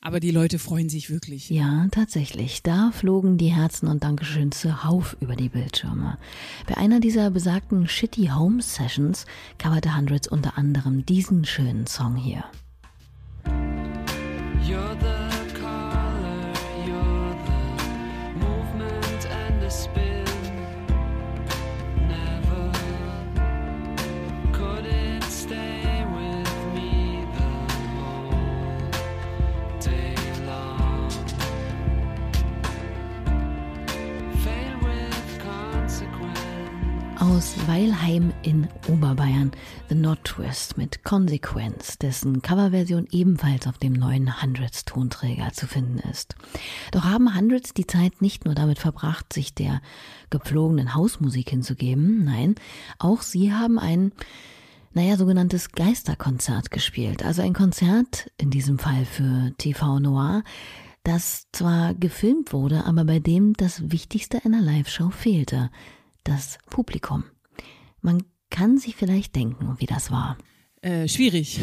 Aber 0.00 0.20
die 0.20 0.30
Leute 0.30 0.58
freuen 0.58 0.88
sich 0.88 1.10
wirklich. 1.10 1.50
Ja, 1.50 1.88
tatsächlich. 1.90 2.62
Da 2.62 2.90
flogen 2.92 3.38
die 3.38 3.52
Herzen 3.52 3.88
und 3.88 4.04
Dankeschön 4.04 4.52
zuhauf 4.52 5.16
über 5.20 5.36
die 5.36 5.48
Bildschirme. 5.48 6.18
Bei 6.66 6.76
einer 6.76 7.00
dieser 7.00 7.30
besagten 7.30 7.88
shitty 7.88 8.28
Home 8.34 8.62
Sessions 8.62 9.26
coverte 9.58 9.96
Hundreds 9.96 10.28
unter 10.28 10.58
anderem 10.58 11.04
diesen 11.06 11.44
schönen 11.44 11.86
Song 11.86 12.16
hier. 12.16 12.44
Weilheim 37.66 38.32
in 38.42 38.68
Oberbayern, 38.88 39.50
The 39.88 39.94
Not 39.94 40.24
Twist 40.24 40.78
mit 40.78 41.04
Consequence, 41.04 41.98
dessen 41.98 42.42
Coverversion 42.42 43.06
ebenfalls 43.10 43.66
auf 43.66 43.78
dem 43.78 43.92
neuen 43.92 44.42
Hundreds 44.42 44.84
Tonträger 44.84 45.52
zu 45.52 45.66
finden 45.66 45.98
ist. 46.10 46.36
Doch 46.92 47.04
haben 47.04 47.34
Hundreds 47.34 47.74
die 47.74 47.86
Zeit 47.86 48.22
nicht 48.22 48.44
nur 48.44 48.54
damit 48.54 48.78
verbracht, 48.78 49.32
sich 49.32 49.54
der 49.54 49.80
gepflogenen 50.30 50.94
Hausmusik 50.94 51.50
hinzugeben, 51.50 52.24
nein, 52.24 52.54
auch 52.98 53.22
sie 53.22 53.52
haben 53.52 53.78
ein 53.78 54.12
naja, 54.92 55.16
sogenanntes 55.16 55.72
Geisterkonzert 55.72 56.70
gespielt. 56.70 57.24
Also 57.24 57.42
ein 57.42 57.52
Konzert, 57.52 58.30
in 58.38 58.50
diesem 58.50 58.78
Fall 58.78 59.04
für 59.04 59.52
TV 59.58 59.98
Noir, 59.98 60.42
das 61.04 61.48
zwar 61.52 61.94
gefilmt 61.94 62.52
wurde, 62.52 62.84
aber 62.84 63.04
bei 63.04 63.18
dem 63.18 63.52
das 63.52 63.90
Wichtigste 63.90 64.44
einer 64.44 64.60
Live-Show 64.60 65.10
fehlte– 65.10 65.70
das 66.26 66.58
Publikum. 66.68 67.24
Man 68.06 68.22
kann 68.50 68.78
sich 68.78 68.94
vielleicht 68.94 69.34
denken, 69.34 69.80
wie 69.80 69.86
das 69.86 70.12
war. 70.12 70.38
Äh, 70.80 71.08
schwierig. 71.08 71.58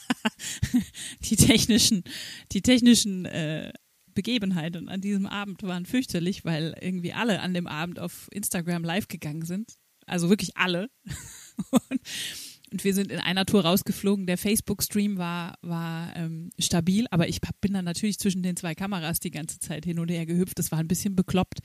die 1.24 1.36
technischen, 1.36 2.04
die 2.52 2.62
technischen 2.62 3.26
äh, 3.26 3.70
Begebenheiten 4.14 4.88
an 4.88 5.02
diesem 5.02 5.26
Abend 5.26 5.62
waren 5.62 5.84
fürchterlich, 5.84 6.46
weil 6.46 6.74
irgendwie 6.80 7.12
alle 7.12 7.40
an 7.40 7.52
dem 7.52 7.66
Abend 7.66 8.00
auf 8.00 8.28
Instagram 8.30 8.82
live 8.82 9.08
gegangen 9.08 9.44
sind. 9.44 9.74
Also 10.06 10.30
wirklich 10.30 10.56
alle. 10.56 10.88
Und 11.70 12.00
und 12.72 12.84
wir 12.84 12.94
sind 12.94 13.12
in 13.12 13.18
einer 13.18 13.44
Tour 13.44 13.64
rausgeflogen. 13.64 14.26
Der 14.26 14.38
Facebook-Stream 14.38 15.18
war, 15.18 15.58
war 15.60 16.16
ähm, 16.16 16.50
stabil, 16.58 17.06
aber 17.10 17.28
ich 17.28 17.40
bin 17.60 17.74
dann 17.74 17.84
natürlich 17.84 18.18
zwischen 18.18 18.42
den 18.42 18.56
zwei 18.56 18.74
Kameras 18.74 19.20
die 19.20 19.30
ganze 19.30 19.58
Zeit 19.58 19.84
hin 19.84 19.98
und 19.98 20.10
her 20.10 20.24
gehüpft. 20.24 20.58
Das 20.58 20.72
war 20.72 20.78
ein 20.78 20.88
bisschen 20.88 21.14
bekloppt. 21.14 21.58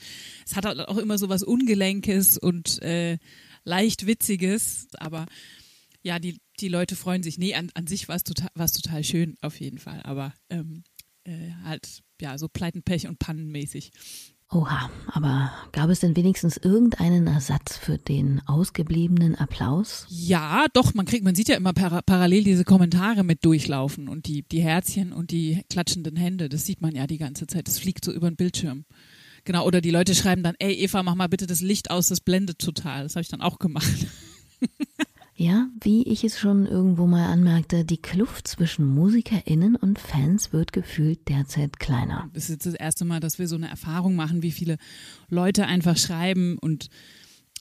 Es 0.45 0.57
hat 0.57 0.65
auch 0.65 0.97
immer 0.97 1.17
so 1.17 1.29
was 1.29 1.43
Ungelenkes 1.43 2.37
und 2.37 2.81
äh, 2.81 3.19
leicht 3.67 4.07
Witziges, 4.07 4.87
aber 4.97 5.25
ja, 6.01 6.19
die, 6.19 6.39
die 6.59 6.69
Leute 6.69 6.95
freuen 6.95 7.21
sich. 7.21 7.37
Nee, 7.37 7.53
an, 7.53 7.69
an 7.73 7.85
sich 7.85 8.07
war 8.07 8.15
es 8.15 8.23
total, 8.23 8.49
total 8.55 9.03
schön, 9.03 9.35
auf 9.41 9.59
jeden 9.59 9.77
Fall, 9.77 10.01
aber 10.03 10.33
ähm, 10.49 10.83
äh, 11.25 11.51
halt, 11.63 12.01
ja, 12.21 12.37
so 12.37 12.47
Pleitenpech 12.47 13.07
und 13.07 13.19
Pannenmäßig. 13.19 13.91
Oha, 14.49 14.89
aber 15.07 15.51
gab 15.73 15.89
es 15.89 15.99
denn 15.99 16.15
wenigstens 16.15 16.55
irgendeinen 16.55 17.27
Ersatz 17.27 17.75
für 17.75 17.97
den 17.97 18.41
ausgebliebenen 18.47 19.35
Applaus? 19.35 20.05
Ja, 20.09 20.67
doch, 20.71 20.93
man 20.93 21.05
kriegt, 21.05 21.25
man 21.25 21.35
sieht 21.35 21.49
ja 21.49 21.57
immer 21.57 21.73
par 21.73 22.01
parallel 22.01 22.45
diese 22.45 22.63
Kommentare 22.63 23.25
mit 23.25 23.43
durchlaufen 23.43 24.07
und 24.07 24.25
die, 24.25 24.43
die 24.43 24.61
Herzchen 24.61 25.11
und 25.11 25.31
die 25.31 25.63
klatschenden 25.69 26.15
Hände, 26.15 26.47
das 26.47 26.65
sieht 26.65 26.79
man 26.79 26.95
ja 26.95 27.07
die 27.07 27.17
ganze 27.17 27.45
Zeit, 27.45 27.67
das 27.67 27.77
fliegt 27.77 28.05
so 28.05 28.13
über 28.13 28.31
den 28.31 28.37
Bildschirm. 28.37 28.85
Genau, 29.47 29.65
oder 29.65 29.79
die 29.79 29.91
Leute 29.91 30.13
schreiben 30.13 30.43
dann, 30.43 30.55
ey 30.59 30.73
Eva, 30.73 31.03
mach 31.03 31.15
mal 31.15 31.29
bitte 31.29 31.47
das 31.47 31.61
Licht 31.61 31.89
aus, 31.89 32.09
das 32.09 32.19
blendet 32.19 32.59
total. 32.59 33.03
Das 33.03 33.15
habe 33.15 33.21
ich 33.21 33.29
dann 33.29 33.41
auch 33.41 33.59
gemacht. 33.59 33.87
Ja, 35.39 35.69
wie 35.81 36.01
ich 36.01 36.23
es 36.23 36.39
schon 36.39 36.65
irgendwo 36.65 37.05
mal 37.05 37.31
anmerkte, 37.31 37.85
die 37.85 38.01
Kluft 38.01 38.47
zwischen 38.47 38.85
MusikerInnen 38.87 39.75
und 39.75 39.99
Fans 39.99 40.51
wird 40.51 40.73
gefühlt 40.73 41.29
derzeit 41.29 41.79
kleiner. 41.79 42.27
Das 42.33 42.45
ist 42.45 42.49
jetzt 42.49 42.65
das 42.65 42.73
erste 42.73 43.05
Mal, 43.05 43.19
dass 43.19 43.37
wir 43.37 43.47
so 43.47 43.55
eine 43.55 43.69
Erfahrung 43.69 44.15
machen, 44.15 44.41
wie 44.41 44.51
viele 44.51 44.77
Leute 45.29 45.67
einfach 45.67 45.95
schreiben 45.95 46.57
und 46.57 46.89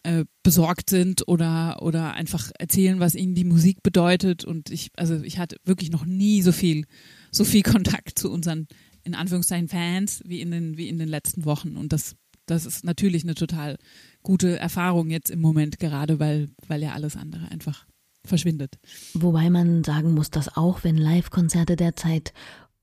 äh, 0.05 0.25
besorgt 0.43 0.89
sind 0.89 1.29
oder, 1.29 1.83
oder 1.83 2.15
einfach 2.15 2.51
erzählen, 2.59 2.99
was 2.99 3.15
ihnen 3.15 3.35
die 3.35 3.45
Musik 3.45 3.83
bedeutet. 3.83 4.47
Und 4.47 4.71
ich, 4.71 4.89
also 4.97 5.21
ich 5.23 5.39
hatte 5.39 5.59
wirklich 5.67 5.91
noch 5.91 6.07
nie 6.07 6.41
so 6.41 6.53
viel, 6.53 6.87
so 7.31 7.45
viel 7.45 7.63
Kontakt 7.63 8.19
zu 8.19 8.33
unseren, 8.33 8.69
in 9.07 9.15
Anführungszeichen, 9.15 9.69
Fans 9.69 10.23
wie 10.27 10.41
in 10.41 10.51
den, 10.51 10.77
wie 10.77 10.89
in 10.89 10.99
den 10.99 11.09
letzten 11.09 11.45
Wochen. 11.45 11.77
Und 11.77 11.93
das, 11.93 12.17
das 12.45 12.67
ist 12.67 12.85
natürlich 12.85 13.23
eine 13.23 13.35
total 13.35 13.79
gute 14.23 14.59
Erfahrung 14.59 15.11
jetzt 15.11 15.31
im 15.31 15.41
Moment, 15.41 15.79
gerade 15.79 16.19
weil, 16.19 16.51
weil 16.67 16.83
ja 16.83 16.93
alles 16.93 17.17
andere 17.17 17.51
einfach 17.51 17.87
verschwindet. 18.25 18.79
Wobei 19.15 19.49
man 19.49 19.85
sagen 19.85 20.13
muss, 20.13 20.31
dass 20.31 20.57
auch 20.57 20.83
wenn 20.83 20.97
Live-Konzerte 20.97 21.77
derzeit 21.77 22.33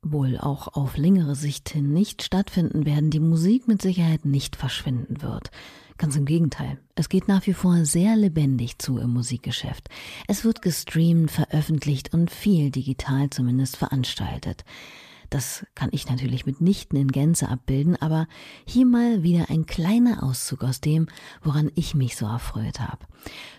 wohl 0.02 0.38
auch 0.38 0.70
auf 0.70 0.98
längere 0.98 1.36
Sicht 1.36 1.70
hin 1.70 1.94
nicht 1.94 2.24
stattfinden 2.24 2.86
werden, 2.86 3.10
die 3.10 3.20
Musik 3.20 3.68
mit 3.68 3.82
Sicherheit 3.82 4.26
nicht 4.26 4.56
verschwinden 4.56 5.22
wird. 5.22 5.52
Ganz 5.98 6.16
im 6.16 6.26
Gegenteil. 6.26 6.80
Es 6.96 7.08
geht 7.08 7.28
nach 7.28 7.46
wie 7.46 7.54
vor 7.54 7.86
sehr 7.86 8.16
lebendig 8.16 8.80
zu 8.80 8.98
im 8.98 9.12
Musikgeschäft. 9.12 9.90
Es 10.28 10.44
wird 10.44 10.62
gestreamt, 10.62 11.32
veröffentlicht 11.32 12.14
und 12.14 12.32
viel 12.32 12.72
digital 12.72 13.30
zumindest 13.30 13.78
veranstaltet. 13.78 14.64
Das 15.34 15.66
kann 15.74 15.90
ich 15.92 16.08
natürlich 16.08 16.46
mitnichten 16.46 16.96
in 16.96 17.08
Gänze 17.08 17.50
abbilden, 17.50 18.00
aber 18.00 18.28
hier 18.66 18.86
mal 18.86 19.24
wieder 19.24 19.50
ein 19.50 19.66
kleiner 19.66 20.22
Auszug 20.22 20.64
aus 20.64 20.80
dem, 20.80 21.08
woran 21.42 21.72
ich 21.74 21.96
mich 21.96 22.16
so 22.16 22.28
erfreut 22.28 22.80
habe. 22.80 23.00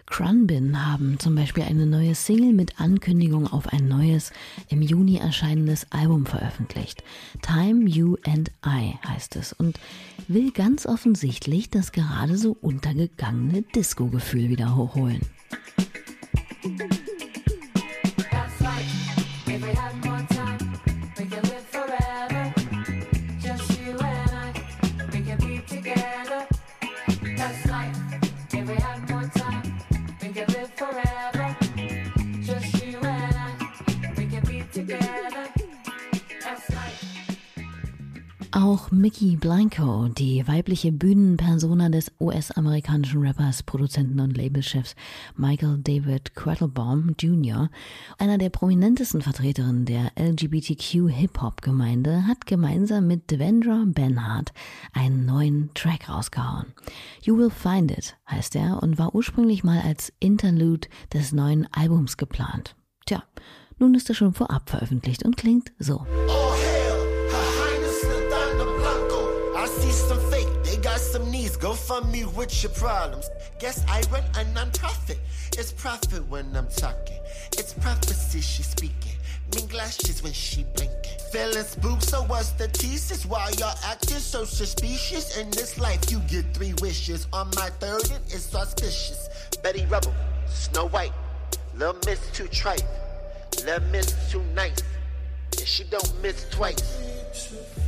Crunbin 0.06 0.86
haben 0.86 1.18
zum 1.18 1.34
Beispiel 1.34 1.64
eine 1.64 1.86
neue 1.86 2.14
Single 2.14 2.52
mit 2.52 2.78
Ankündigung 2.80 3.48
auf 3.48 3.72
ein 3.72 3.88
neues, 3.88 4.32
im 4.68 4.82
Juni 4.82 5.16
erscheinendes 5.16 5.90
Album 5.90 6.26
veröffentlicht. 6.26 7.02
Time, 7.42 7.90
You 7.90 8.18
and 8.24 8.52
I 8.64 8.94
heißt 9.08 9.34
es 9.34 9.52
und 9.52 9.80
will 10.28 10.52
ganz 10.52 10.86
offensichtlich 10.86 11.70
das 11.70 11.90
gerade 11.90 12.38
so 12.38 12.56
untergegangene 12.60 13.62
Disco-Gefühl 13.62 14.48
wieder 14.48 14.76
hochholen. 14.76 15.22
Auch 38.74 38.90
Mickey 38.90 39.36
Blanco, 39.36 40.08
die 40.08 40.48
weibliche 40.48 40.90
Bühnenpersona 40.90 41.90
des 41.90 42.10
US-amerikanischen 42.18 43.24
Rappers, 43.24 43.62
Produzenten 43.62 44.18
und 44.18 44.36
Labelchefs 44.36 44.96
Michael 45.36 45.78
David 45.78 46.34
Quattlebaum 46.34 47.14
Jr., 47.16 47.70
einer 48.18 48.36
der 48.36 48.50
prominentesten 48.50 49.22
Vertreterinnen 49.22 49.84
der 49.84 50.10
LGBTQ-Hip-Hop-Gemeinde, 50.18 52.26
hat 52.26 52.46
gemeinsam 52.46 53.06
mit 53.06 53.30
Devendra 53.30 53.84
Benhart 53.86 54.52
einen 54.92 55.24
neuen 55.24 55.70
Track 55.74 56.08
rausgehauen. 56.08 56.66
You 57.22 57.38
Will 57.38 57.50
Find 57.50 57.92
It 57.92 58.16
heißt 58.28 58.56
er 58.56 58.82
und 58.82 58.98
war 58.98 59.14
ursprünglich 59.14 59.62
mal 59.62 59.82
als 59.82 60.12
Interlude 60.18 60.88
des 61.12 61.30
neuen 61.30 61.72
Albums 61.72 62.16
geplant. 62.16 62.74
Tja, 63.06 63.22
nun 63.78 63.94
ist 63.94 64.08
er 64.08 64.16
schon 64.16 64.34
vorab 64.34 64.68
veröffentlicht 64.68 65.24
und 65.24 65.36
klingt 65.36 65.70
so. 65.78 66.04
Oh. 66.26 66.73
Go 71.64 71.72
fund 71.72 72.12
me 72.12 72.26
with 72.26 72.62
your 72.62 72.70
problems. 72.72 73.30
Guess 73.58 73.86
I 73.88 74.02
run 74.12 74.22
a 74.36 74.44
non-profit. 74.52 75.18
It's 75.56 75.72
profit 75.72 76.22
when 76.28 76.54
I'm 76.54 76.68
talking. 76.68 77.18
It's 77.52 77.72
prophecy 77.72 78.42
she's 78.42 78.66
speaking. 78.66 79.16
Mean 79.54 79.66
glasses 79.68 80.22
when 80.22 80.34
she 80.34 80.64
blinking. 80.76 81.18
Feeling 81.32 81.64
spooked, 81.64 82.02
so 82.02 82.22
what's 82.24 82.50
the 82.50 82.68
thesis? 82.68 83.24
Why 83.24 83.50
y'all 83.56 83.78
acting 83.82 84.18
so 84.18 84.44
suspicious? 84.44 85.38
In 85.38 85.48
this 85.52 85.78
life, 85.78 86.10
you 86.10 86.18
get 86.28 86.44
three 86.52 86.74
wishes. 86.82 87.26
On 87.32 87.46
my 87.56 87.70
third, 87.80 88.10
it's 88.26 88.54
auspicious. 88.54 89.30
Betty 89.62 89.86
Rubble, 89.86 90.12
Snow 90.46 90.88
White, 90.88 91.12
Little 91.76 91.96
Miss 92.04 92.20
too 92.32 92.46
trite, 92.48 92.84
Little 93.64 93.88
Miss 93.88 94.30
too 94.30 94.42
nice, 94.54 94.82
and 95.58 95.66
she 95.66 95.84
don't 95.84 96.12
miss 96.20 96.46
twice. 96.50 97.83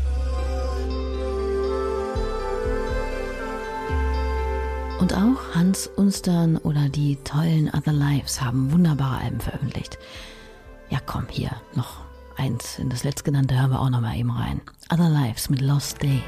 Und 5.07 5.15
auch 5.15 5.55
Hans 5.55 5.87
Unstern 5.87 6.57
oder 6.57 6.89
die 6.89 7.15
tollen 7.23 7.69
Other 7.69 7.93
Lives 7.93 8.43
haben 8.43 8.73
wunderbare 8.73 9.19
Alben 9.19 9.39
veröffentlicht. 9.39 9.99
Ja, 10.91 10.99
komm, 10.99 11.27
hier 11.31 11.53
noch 11.77 12.01
eins. 12.37 12.81
In 12.81 12.89
das 12.89 13.05
letztgenannte 13.05 13.57
hören 13.57 13.71
wir 13.71 13.81
auch 13.81 13.89
noch 13.89 14.01
mal 14.01 14.17
eben 14.17 14.33
rein. 14.33 14.61
Other 14.93 15.09
Lives 15.09 15.49
mit 15.49 15.61
Lost 15.61 16.03
Day. 16.03 16.25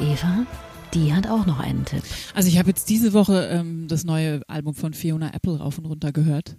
Eva, 0.00 0.46
die 0.92 1.14
hat 1.14 1.26
auch 1.26 1.46
noch 1.46 1.58
einen 1.58 1.84
Tipp. 1.84 2.02
Also 2.34 2.48
ich 2.48 2.58
habe 2.58 2.68
jetzt 2.68 2.88
diese 2.88 3.12
Woche 3.12 3.48
ähm, 3.50 3.88
das 3.88 4.04
neue 4.04 4.42
Album 4.48 4.74
von 4.74 4.92
Fiona 4.92 5.32
Apple 5.32 5.58
rauf 5.58 5.78
und 5.78 5.86
runter 5.86 6.12
gehört. 6.12 6.56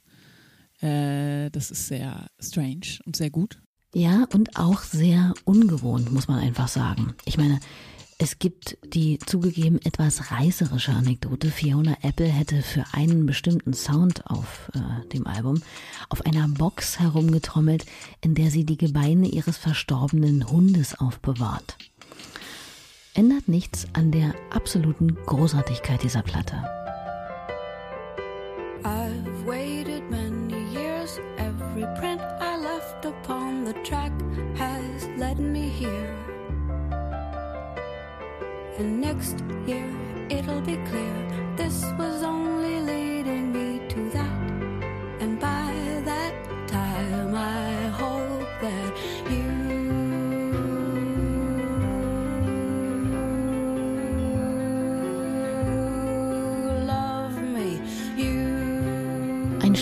Äh, 0.82 1.50
das 1.52 1.70
ist 1.70 1.88
sehr 1.88 2.28
strange 2.40 3.00
und 3.06 3.16
sehr 3.16 3.30
gut. 3.30 3.62
Ja, 3.94 4.28
und 4.34 4.58
auch 4.58 4.82
sehr 4.82 5.34
ungewohnt, 5.46 6.12
muss 6.12 6.28
man 6.28 6.40
einfach 6.40 6.68
sagen. 6.68 7.14
Ich 7.26 7.38
meine, 7.38 7.60
es 8.18 8.40
gibt 8.40 8.78
die 8.84 9.20
zugegeben 9.20 9.80
etwas 9.84 10.32
reißerische 10.32 10.92
Anekdote. 10.92 11.52
Fiona 11.52 11.96
Apple 12.02 12.26
hätte 12.26 12.64
für 12.64 12.86
einen 12.94 13.28
bestimmten 13.28 13.74
Sound 13.74 14.26
auf 14.26 14.72
äh, 14.74 15.08
dem 15.10 15.28
Album 15.28 15.62
auf 16.10 16.26
einer 16.26 16.48
Box 16.48 17.00
herumgetrommelt, 17.00 17.86
in 18.22 18.34
der 18.34 18.50
sie 18.50 18.66
die 18.66 18.78
Gebeine 18.78 19.28
ihres 19.28 19.58
verstorbenen 19.58 20.50
Hundes 20.50 21.00
aufbewahrt 21.00 21.78
ändert 23.18 23.48
nichts 23.48 23.88
an 23.94 24.12
der 24.12 24.36
absoluten 24.52 25.18
Großartigkeit 25.26 26.04
dieser 26.04 26.22
Platte. 26.22 26.56
I've 28.84 29.46
waited 29.46 30.04
many 30.10 30.64
years, 30.72 31.20
every 31.38 31.86
print 32.00 32.22
I 32.40 32.58
left 32.58 33.04
upon 33.06 33.66
the 33.66 33.74
track 33.84 34.12
has 34.56 35.08
led 35.18 35.40
me 35.40 35.68
here. 35.68 36.14
And 38.78 39.02
next 39.02 39.38
year 39.66 39.90
it'll 40.30 40.62
be 40.62 40.78
clear 40.90 41.56
this 41.58 41.84
was 41.98 42.22
only 42.24 42.80
leading 42.82 43.52
me 43.52 43.82
to 43.90 44.10
that. 44.14 44.42
And 45.20 45.40
by 45.40 45.74
that 46.06 46.34
time 46.68 47.34
I 47.34 47.88
hope 47.98 48.48
that 48.62 49.17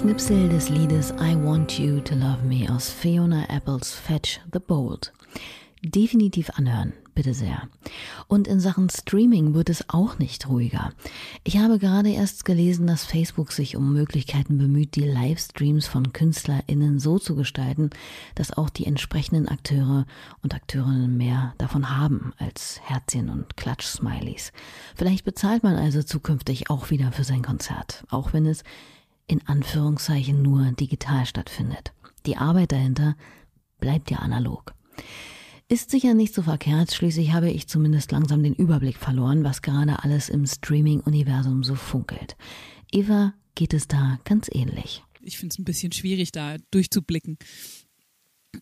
Schnipsel 0.06 0.50
des 0.50 0.70
Liedes 0.70 1.10
I 1.20 1.36
Want 1.36 1.80
You 1.80 2.00
to 2.00 2.14
Love 2.14 2.44
Me 2.44 2.72
aus 2.72 2.92
Fiona 2.92 3.50
Apples 3.50 3.92
Fetch 3.92 4.40
the 4.54 4.60
Bold. 4.60 5.12
Definitiv 5.82 6.52
anhören, 6.52 6.94
bitte 7.16 7.34
sehr. 7.34 7.68
Und 8.28 8.48
in 8.48 8.60
Sachen 8.60 8.88
Streaming 8.92 9.56
wird 9.56 9.68
es 9.68 9.90
auch 9.90 10.20
nicht 10.20 10.48
ruhiger. 10.48 10.94
Ich 11.44 11.58
habe 11.58 11.80
gerade 11.80 12.12
erst 12.12 12.46
gelesen, 12.46 12.86
dass 12.86 13.04
Facebook 13.04 13.52
sich 13.52 13.76
um 13.76 13.94
Möglichkeiten 13.94 14.60
bemüht, 14.60 14.96
die 14.96 15.08
Livestreams 15.10 15.88
von 15.88 16.14
KünstlerInnen 16.14 17.00
so 17.00 17.18
zu 17.18 17.36
gestalten, 17.36 17.90
dass 18.36 18.56
auch 18.56 18.70
die 18.70 18.86
entsprechenden 18.86 19.48
Akteure 19.48 20.06
und 20.44 20.54
Akteurinnen 20.54 21.18
mehr 21.18 21.56
davon 21.58 21.98
haben 21.98 22.32
als 22.38 22.80
Herzchen 22.84 23.30
und 23.30 23.58
Klatsch-Smileys. 23.58 24.52
Vielleicht 24.96 25.26
bezahlt 25.26 25.64
man 25.64 25.76
also 25.76 26.04
zukünftig 26.04 26.70
auch 26.70 26.92
wieder 26.92 27.12
für 27.12 27.24
sein 27.24 27.42
Konzert, 27.42 28.04
auch 28.12 28.34
wenn 28.34 28.46
es 28.46 28.64
in 29.28 29.46
Anführungszeichen 29.48 30.42
nur 30.42 30.72
digital 30.72 31.26
stattfindet. 31.26 31.94
Die 32.26 32.38
Arbeit 32.38 32.72
dahinter 32.72 33.16
bleibt 33.80 34.12
ja 34.12 34.18
analog. 34.18 34.74
Ist 35.68 35.90
sicher 35.90 36.14
nicht 36.14 36.34
so 36.34 36.44
verkehrt, 36.44 36.94
schließlich 36.94 37.34
habe 37.34 37.50
ich 37.50 37.68
zumindest 37.68 38.12
langsam 38.12 38.44
den 38.44 38.54
Überblick 38.54 38.98
verloren, 38.98 39.44
was 39.44 39.64
gerade 39.64 40.04
alles 40.04 40.30
im 40.30 40.46
Streaming-Universum 40.46 41.64
so 41.64 41.74
funkelt. 41.74 42.38
Eva 42.92 43.34
geht 43.56 43.74
es 43.74 43.88
da 43.88 44.20
ganz 44.26 44.48
ähnlich. 44.52 45.04
Ich 45.22 45.40
finde 45.40 45.54
es 45.54 45.60
ein 45.60 45.66
bisschen 45.66 45.92
schwierig, 45.92 46.32
da 46.32 46.58
durchzublicken. 46.70 47.40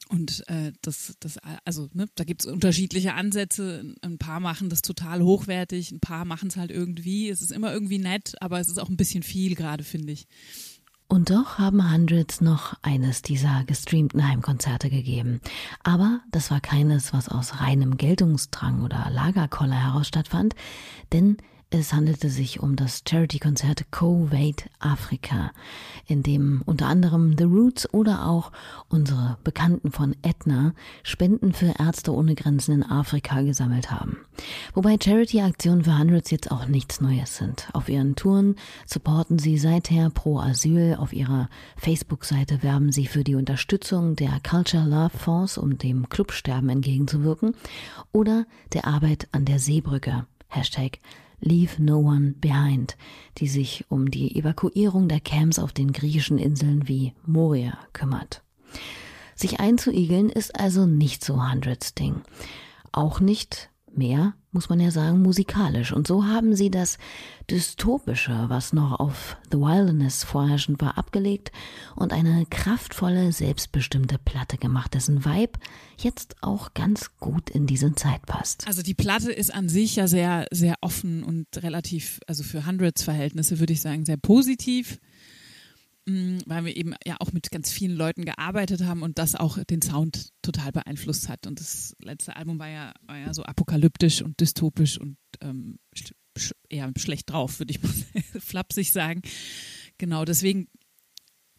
Und 0.09 0.47
äh, 0.47 0.71
das, 0.81 1.15
das, 1.19 1.37
also, 1.65 1.89
ne, 1.93 2.07
da 2.15 2.23
gibt 2.23 2.41
es 2.41 2.47
unterschiedliche 2.47 3.13
Ansätze. 3.13 3.95
Ein 4.01 4.17
paar 4.17 4.39
machen 4.39 4.69
das 4.69 4.81
total 4.81 5.21
hochwertig, 5.21 5.91
ein 5.91 5.99
paar 5.99 6.25
machen 6.25 6.49
es 6.49 6.57
halt 6.57 6.71
irgendwie. 6.71 7.29
Es 7.29 7.41
ist 7.41 7.51
immer 7.51 7.73
irgendwie 7.73 7.99
nett, 7.99 8.35
aber 8.41 8.59
es 8.59 8.67
ist 8.67 8.79
auch 8.79 8.89
ein 8.89 8.97
bisschen 8.97 9.23
viel 9.23 9.55
gerade, 9.55 9.83
finde 9.83 10.13
ich. 10.13 10.27
Und 11.07 11.29
doch 11.29 11.59
haben 11.59 11.91
Hundreds 11.91 12.41
noch 12.41 12.73
eines 12.81 13.21
dieser 13.21 13.65
gestreamten 13.65 14.27
Heimkonzerte 14.27 14.89
gegeben. 14.89 15.41
Aber 15.83 16.21
das 16.31 16.49
war 16.49 16.59
keines, 16.59 17.13
was 17.13 17.29
aus 17.29 17.59
reinem 17.59 17.97
Geltungsdrang 17.97 18.81
oder 18.81 19.09
Lagerkoller 19.11 19.75
heraus 19.75 20.07
stattfand, 20.07 20.55
denn 21.11 21.37
es 21.73 21.93
handelte 21.93 22.29
sich 22.29 22.61
um 22.61 22.75
das 22.75 23.01
Charity-Konzert 23.07 23.91
Co-Wait 23.91 24.69
Afrika, 24.79 25.51
in 26.07 26.21
dem 26.21 26.61
unter 26.65 26.87
anderem 26.87 27.35
The 27.37 27.45
Roots 27.45 27.91
oder 27.93 28.27
auch 28.27 28.51
unsere 28.89 29.37
Bekannten 29.43 29.91
von 29.91 30.15
Etna 30.21 30.73
Spenden 31.01 31.51
für 31.53 31.73
Ärzte 31.79 32.13
ohne 32.13 32.35
Grenzen 32.35 32.73
in 32.73 32.83
Afrika 32.83 33.41
gesammelt 33.41 33.89
haben. 33.89 34.17
Wobei 34.73 34.97
Charity-Aktionen 35.01 35.83
für 35.83 35.97
Hundreds 35.97 36.29
jetzt 36.29 36.51
auch 36.51 36.67
nichts 36.67 37.01
Neues 37.01 37.37
sind. 37.37 37.67
Auf 37.73 37.89
ihren 37.89 38.15
Touren 38.15 38.55
supporten 38.85 39.39
sie 39.39 39.57
seither 39.57 40.09
pro 40.11 40.39
Asyl. 40.39 40.95
Auf 40.99 41.11
ihrer 41.11 41.49
Facebook-Seite 41.77 42.61
werben 42.61 42.91
sie 42.91 43.07
für 43.07 43.23
die 43.23 43.35
Unterstützung 43.35 44.15
der 44.15 44.39
Culture 44.47 44.87
Love 44.87 45.17
Force, 45.17 45.57
um 45.57 45.77
dem 45.77 46.07
Clubsterben 46.09 46.69
entgegenzuwirken, 46.69 47.55
oder 48.11 48.45
der 48.73 48.85
Arbeit 48.85 49.27
an 49.31 49.45
der 49.45 49.59
Seebrücke. 49.59 50.27
Hashtag 50.49 50.99
Leave 51.43 51.81
No 51.81 51.99
One 51.99 52.35
Behind, 52.39 52.97
die 53.37 53.47
sich 53.47 53.85
um 53.89 54.09
die 54.09 54.35
Evakuierung 54.35 55.07
der 55.07 55.19
Camps 55.19 55.59
auf 55.59 55.73
den 55.73 55.91
griechischen 55.91 56.37
Inseln 56.37 56.87
wie 56.87 57.13
Moria 57.25 57.77
kümmert. 57.91 58.43
Sich 59.35 59.59
einzuigeln 59.59 60.29
ist 60.29 60.59
also 60.59 60.85
nicht 60.85 61.23
so 61.23 61.49
Hundreds 61.49 61.93
Ding. 61.93 62.21
Auch 62.91 63.19
nicht, 63.19 63.69
mehr, 63.97 64.33
muss 64.51 64.69
man 64.69 64.79
ja 64.79 64.91
sagen, 64.91 65.21
musikalisch. 65.21 65.91
Und 65.91 66.07
so 66.07 66.25
haben 66.25 66.55
sie 66.55 66.69
das 66.69 66.97
Dystopische, 67.49 68.45
was 68.47 68.73
noch 68.73 68.99
auf 68.99 69.37
The 69.51 69.57
Wilderness 69.57 70.23
vorherrschend 70.23 70.81
war, 70.81 70.97
abgelegt 70.97 71.51
und 71.95 72.13
eine 72.13 72.45
kraftvolle, 72.49 73.31
selbstbestimmte 73.31 74.17
Platte 74.23 74.57
gemacht, 74.57 74.93
dessen 74.93 75.25
Vibe 75.25 75.59
jetzt 75.97 76.35
auch 76.41 76.73
ganz 76.73 77.17
gut 77.19 77.49
in 77.49 77.67
diese 77.67 77.93
Zeit 77.95 78.25
passt. 78.25 78.67
Also 78.67 78.81
die 78.81 78.93
Platte 78.93 79.31
ist 79.31 79.53
an 79.53 79.69
sich 79.69 79.95
ja 79.95 80.07
sehr, 80.07 80.47
sehr 80.51 80.75
offen 80.81 81.23
und 81.23 81.47
relativ, 81.63 82.19
also 82.27 82.43
für 82.43 82.65
Hundreds-Verhältnisse 82.65 83.59
würde 83.59 83.73
ich 83.73 83.81
sagen, 83.81 84.05
sehr 84.05 84.17
positiv. 84.17 84.99
Mm, 86.05 86.39
weil 86.45 86.65
wir 86.65 86.75
eben 86.75 86.93
ja 87.05 87.15
auch 87.19 87.31
mit 87.31 87.49
ganz 87.49 87.71
vielen 87.71 87.95
Leuten 87.95 88.25
gearbeitet 88.25 88.83
haben 88.83 89.03
und 89.03 89.17
das 89.17 89.35
auch 89.35 89.63
den 89.63 89.81
Sound 89.81 90.29
total 90.41 90.73
beeinflusst 90.73 91.29
hat. 91.29 91.47
Und 91.47 91.61
das 91.61 91.95
letzte 91.99 92.35
Album 92.35 92.59
war 92.59 92.69
ja, 92.69 92.93
war 93.03 93.17
ja 93.17 93.33
so 93.33 93.43
apokalyptisch 93.43 94.21
und 94.21 94.39
dystopisch 94.39 94.99
und 94.99 95.17
ähm, 95.41 95.79
sch 95.95 96.13
eher 96.67 96.91
schlecht 96.97 97.29
drauf, 97.29 97.59
würde 97.59 97.71
ich 97.71 97.81
mal 97.81 97.93
flapsig 98.39 98.91
sagen. 98.91 99.21
Genau, 99.97 100.25
deswegen 100.25 100.67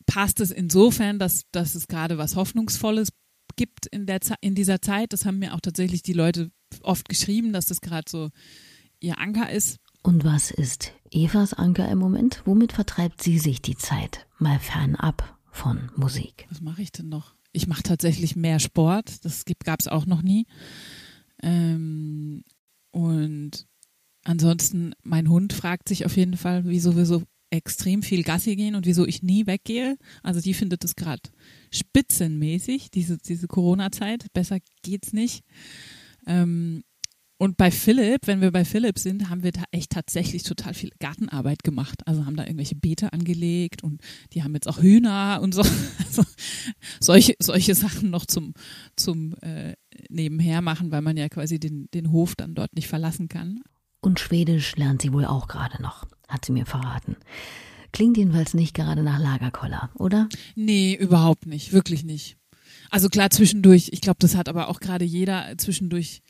passt 0.07 0.41
es 0.41 0.51
insofern, 0.51 1.19
dass, 1.19 1.45
dass 1.53 1.75
es 1.75 1.89
gerade 1.89 2.19
was 2.19 2.37
Hoffnungsvolles 2.37 3.11
gibt 3.57 3.87
in, 3.87 4.05
der, 4.05 4.21
in 4.43 4.55
dieser 4.55 4.83
Zeit. 4.83 5.13
Das 5.13 5.25
haben 5.25 5.39
mir 5.39 5.55
auch 5.55 5.61
tatsächlich 5.61 6.03
die 6.03 6.13
Leute 6.13 6.51
oft 6.83 7.09
geschrieben, 7.09 7.53
dass 7.53 7.67
das 7.67 7.81
gerade 7.81 8.11
so 8.11 8.31
ihr 9.01 9.19
Anker 9.19 9.51
ist. 9.51 9.79
Und 10.05 10.23
was 10.23 10.51
ist 10.51 10.93
Evas 11.11 11.55
Anker 11.55 11.89
im 11.91 11.99
Moment? 11.99 12.43
Womit 12.45 12.73
vertreibt 12.73 13.23
sie 13.23 13.39
sich 13.39 13.63
die 13.63 13.75
Zeit? 13.75 14.27
Mal 14.39 14.59
fernab 14.59 15.39
von 15.51 15.91
Musik. 15.97 16.47
Was 16.51 16.61
mache 16.61 16.83
ich 16.83 16.93
denn 16.93 17.09
noch? 17.09 17.35
Ich 17.53 17.69
mache 17.69 17.83
tatsächlich 17.83 18.37
mehr 18.37 18.61
Sport. 18.61 19.25
Das 19.25 19.45
gab 19.65 19.81
es 19.81 19.89
auch 19.89 20.05
noch 20.05 20.21
nie. 20.21 20.47
Ähm, 21.43 22.45
und 22.91 23.67
ansonsten, 24.25 24.93
mein 25.03 25.31
Hund 25.31 25.55
fragt 25.55 25.89
sich 25.89 26.05
auf 26.05 26.19
jeden 26.19 26.37
Fall, 26.37 26.67
wieso 26.67 26.97
wir 26.99 27.07
so 27.07 27.23
extrem 27.49 28.03
viel 28.03 28.25
Gassi 28.25 28.57
gehen 28.57 28.75
und 28.75 28.85
wieso 28.85 29.07
ich 29.07 29.23
nie 29.23 29.47
weggehe. 29.47 29.97
Also 30.23 30.43
die 30.43 30.53
findet 30.53 30.85
es 30.85 30.97
gerade 30.97 31.23
spitzenmäßig, 31.71 32.91
diese, 32.91 33.17
diese 33.17 33.47
Corona-Zeit. 33.47 34.27
Besser 34.35 34.59
geht's 34.83 35.15
nicht. 35.15 35.45
Ähm, 36.27 36.85
und 37.37 37.57
bei 37.57 37.71
Philipp, 37.71 38.27
wenn 38.27 38.41
wir 38.41 38.53
bei 38.53 38.65
Philipp 38.65 38.99
sind, 38.99 39.29
haben 39.29 39.43
wir 39.43 39.51
da 39.51 39.65
echt 39.73 39.91
tatsächlich 39.91 40.45
total 40.45 40.73
viel 40.73 40.91
Gartenarbeit 41.01 41.65
gemacht. 41.65 42.07
Also 42.07 42.27
haben 42.27 42.37
da 42.37 42.45
irgendwelche 42.45 42.77
Beete 42.77 43.13
angelegt 43.13 43.83
und 43.83 44.01
die 44.33 44.45
haben 44.45 44.55
jetzt 44.55 44.69
auch 44.69 44.81
Hühner 44.81 45.41
und 45.43 45.55
so. 45.55 45.63
Also 46.07 46.23
solche, 47.01 47.35
solche 47.41 47.75
Sachen 47.75 48.11
noch 48.11 48.25
zum, 48.25 48.55
zum 48.95 49.35
äh, 49.43 49.75
Nebenher 50.09 50.63
machen, 50.63 50.93
weil 50.93 51.03
man 51.03 51.17
ja 51.17 51.29
quasi 51.29 51.59
den, 51.59 51.89
den 51.93 52.13
Hof 52.13 52.37
dann 52.37 52.55
dort 52.55 52.73
nicht 52.77 52.87
verlassen 52.87 53.27
kann. 53.27 53.63
Und 54.01 54.21
Schwedisch 54.21 54.77
lernt 54.77 55.03
sie 55.03 55.13
wohl 55.13 55.25
auch 55.25 55.49
gerade 55.49 55.83
noch, 55.83 56.07
hat 56.29 56.45
sie 56.45 56.53
mir 56.53 56.67
verraten. 56.67 57.17
Klingt 57.91 58.17
jedenfalls 58.17 58.55
nicht 58.55 58.75
gerade 58.75 59.03
nach 59.03 59.19
Lagerkoller, 59.19 59.91
oder? 59.95 60.29
Nee, 60.55 60.95
überhaupt 60.95 61.47
nicht, 61.47 61.73
wirklich 61.73 62.05
nicht. 62.05 62.37
Also 62.91 63.09
klar, 63.09 63.31
zwischendurch, 63.31 63.89
ich 63.93 64.01
glaube, 64.01 64.19
das 64.21 64.37
hat 64.37 64.49
aber 64.49 64.69
auch 64.69 64.79
gerade 64.79 65.05
jeder 65.05 65.59
zwischendurch 65.59 66.23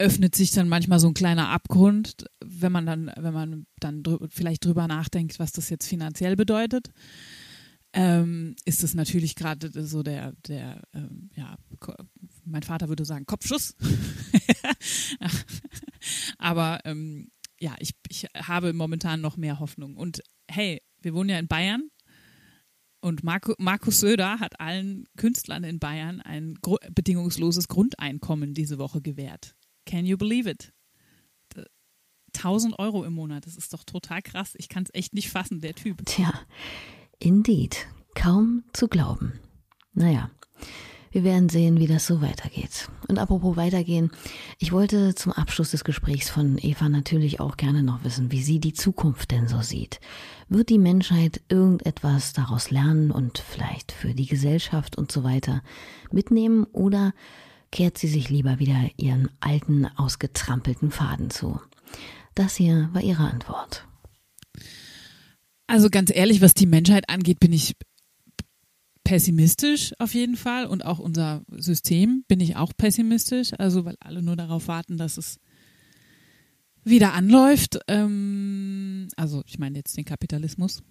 öffnet 0.00 0.34
sich 0.34 0.50
dann 0.50 0.68
manchmal 0.68 0.98
so 0.98 1.08
ein 1.08 1.14
kleiner 1.14 1.50
Abgrund, 1.50 2.24
wenn 2.42 2.72
man 2.72 2.86
dann, 2.86 3.12
wenn 3.16 3.34
man 3.34 3.66
dann 3.80 4.02
drü 4.02 4.16
vielleicht 4.30 4.64
drüber 4.64 4.88
nachdenkt, 4.88 5.38
was 5.38 5.52
das 5.52 5.68
jetzt 5.68 5.86
finanziell 5.86 6.36
bedeutet. 6.36 6.90
Ähm, 7.92 8.56
ist 8.64 8.82
es 8.82 8.94
natürlich 8.94 9.34
gerade 9.34 9.70
so 9.84 10.02
der, 10.02 10.32
der, 10.46 10.82
ähm, 10.94 11.28
ja, 11.34 11.56
mein 12.44 12.62
Vater 12.62 12.88
würde 12.88 13.04
sagen 13.04 13.26
Kopfschuss. 13.26 13.76
Aber 16.38 16.80
ähm, 16.84 17.30
ja, 17.60 17.74
ich, 17.78 17.90
ich 18.08 18.26
habe 18.34 18.72
momentan 18.72 19.20
noch 19.20 19.36
mehr 19.36 19.60
Hoffnung. 19.60 19.96
Und 19.96 20.22
hey, 20.48 20.80
wir 21.02 21.12
wohnen 21.12 21.28
ja 21.28 21.38
in 21.38 21.48
Bayern 21.48 21.90
und 23.00 23.22
Marco, 23.22 23.54
Markus 23.58 24.00
Söder 24.00 24.40
hat 24.40 24.60
allen 24.60 25.04
Künstlern 25.16 25.64
in 25.64 25.78
Bayern 25.78 26.22
ein 26.22 26.58
bedingungsloses 26.94 27.68
Grundeinkommen 27.68 28.54
diese 28.54 28.78
Woche 28.78 29.02
gewährt. 29.02 29.56
Can 29.90 30.06
you 30.06 30.16
believe 30.16 30.48
it? 30.48 30.72
1000 32.36 32.78
Euro 32.78 33.02
im 33.02 33.12
Monat, 33.14 33.44
das 33.44 33.56
ist 33.56 33.72
doch 33.74 33.82
total 33.82 34.22
krass. 34.22 34.52
Ich 34.56 34.68
kann 34.68 34.84
es 34.84 34.94
echt 34.94 35.14
nicht 35.14 35.30
fassen, 35.30 35.60
der 35.60 35.74
Typ. 35.74 36.06
Tja, 36.06 36.32
indeed. 37.18 37.88
Kaum 38.14 38.62
zu 38.72 38.86
glauben. 38.86 39.40
Naja, 39.92 40.30
wir 41.10 41.24
werden 41.24 41.48
sehen, 41.48 41.80
wie 41.80 41.88
das 41.88 42.06
so 42.06 42.22
weitergeht. 42.22 42.88
Und 43.08 43.18
apropos 43.18 43.56
weitergehen, 43.56 44.12
ich 44.58 44.70
wollte 44.70 45.16
zum 45.16 45.32
Abschluss 45.32 45.72
des 45.72 45.82
Gesprächs 45.82 46.30
von 46.30 46.56
Eva 46.60 46.88
natürlich 46.88 47.40
auch 47.40 47.56
gerne 47.56 47.82
noch 47.82 48.04
wissen, 48.04 48.30
wie 48.30 48.42
sie 48.42 48.60
die 48.60 48.74
Zukunft 48.74 49.32
denn 49.32 49.48
so 49.48 49.60
sieht. 49.60 50.00
Wird 50.48 50.68
die 50.68 50.78
Menschheit 50.78 51.40
irgendetwas 51.48 52.32
daraus 52.32 52.70
lernen 52.70 53.10
und 53.10 53.38
vielleicht 53.38 53.90
für 53.90 54.14
die 54.14 54.26
Gesellschaft 54.26 54.96
und 54.96 55.10
so 55.10 55.24
weiter 55.24 55.64
mitnehmen 56.12 56.64
oder 56.72 57.12
kehrt 57.70 57.98
sie 57.98 58.08
sich 58.08 58.28
lieber 58.28 58.58
wieder 58.58 58.90
ihren 58.96 59.30
alten, 59.40 59.86
ausgetrampelten 59.86 60.90
Faden 60.90 61.30
zu. 61.30 61.60
Das 62.34 62.56
hier 62.56 62.88
war 62.92 63.02
ihre 63.02 63.30
Antwort. 63.30 63.86
Also 65.66 65.88
ganz 65.88 66.10
ehrlich, 66.14 66.40
was 66.40 66.54
die 66.54 66.66
Menschheit 66.66 67.08
angeht, 67.08 67.38
bin 67.38 67.52
ich 67.52 67.76
pessimistisch 69.04 69.92
auf 69.98 70.14
jeden 70.14 70.36
Fall 70.36 70.66
und 70.66 70.84
auch 70.84 70.98
unser 70.98 71.42
System 71.48 72.24
bin 72.28 72.40
ich 72.40 72.56
auch 72.56 72.72
pessimistisch, 72.76 73.52
also 73.58 73.84
weil 73.84 73.96
alle 74.00 74.22
nur 74.22 74.36
darauf 74.36 74.68
warten, 74.68 74.98
dass 74.98 75.16
es 75.16 75.38
wieder 76.84 77.12
anläuft. 77.12 77.78
Ähm, 77.88 79.08
also 79.16 79.42
ich 79.46 79.58
meine 79.58 79.78
jetzt 79.78 79.96
den 79.96 80.04
Kapitalismus. 80.04 80.82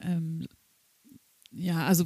Ähm, 0.00 0.46
ja, 1.50 1.86
also 1.86 2.04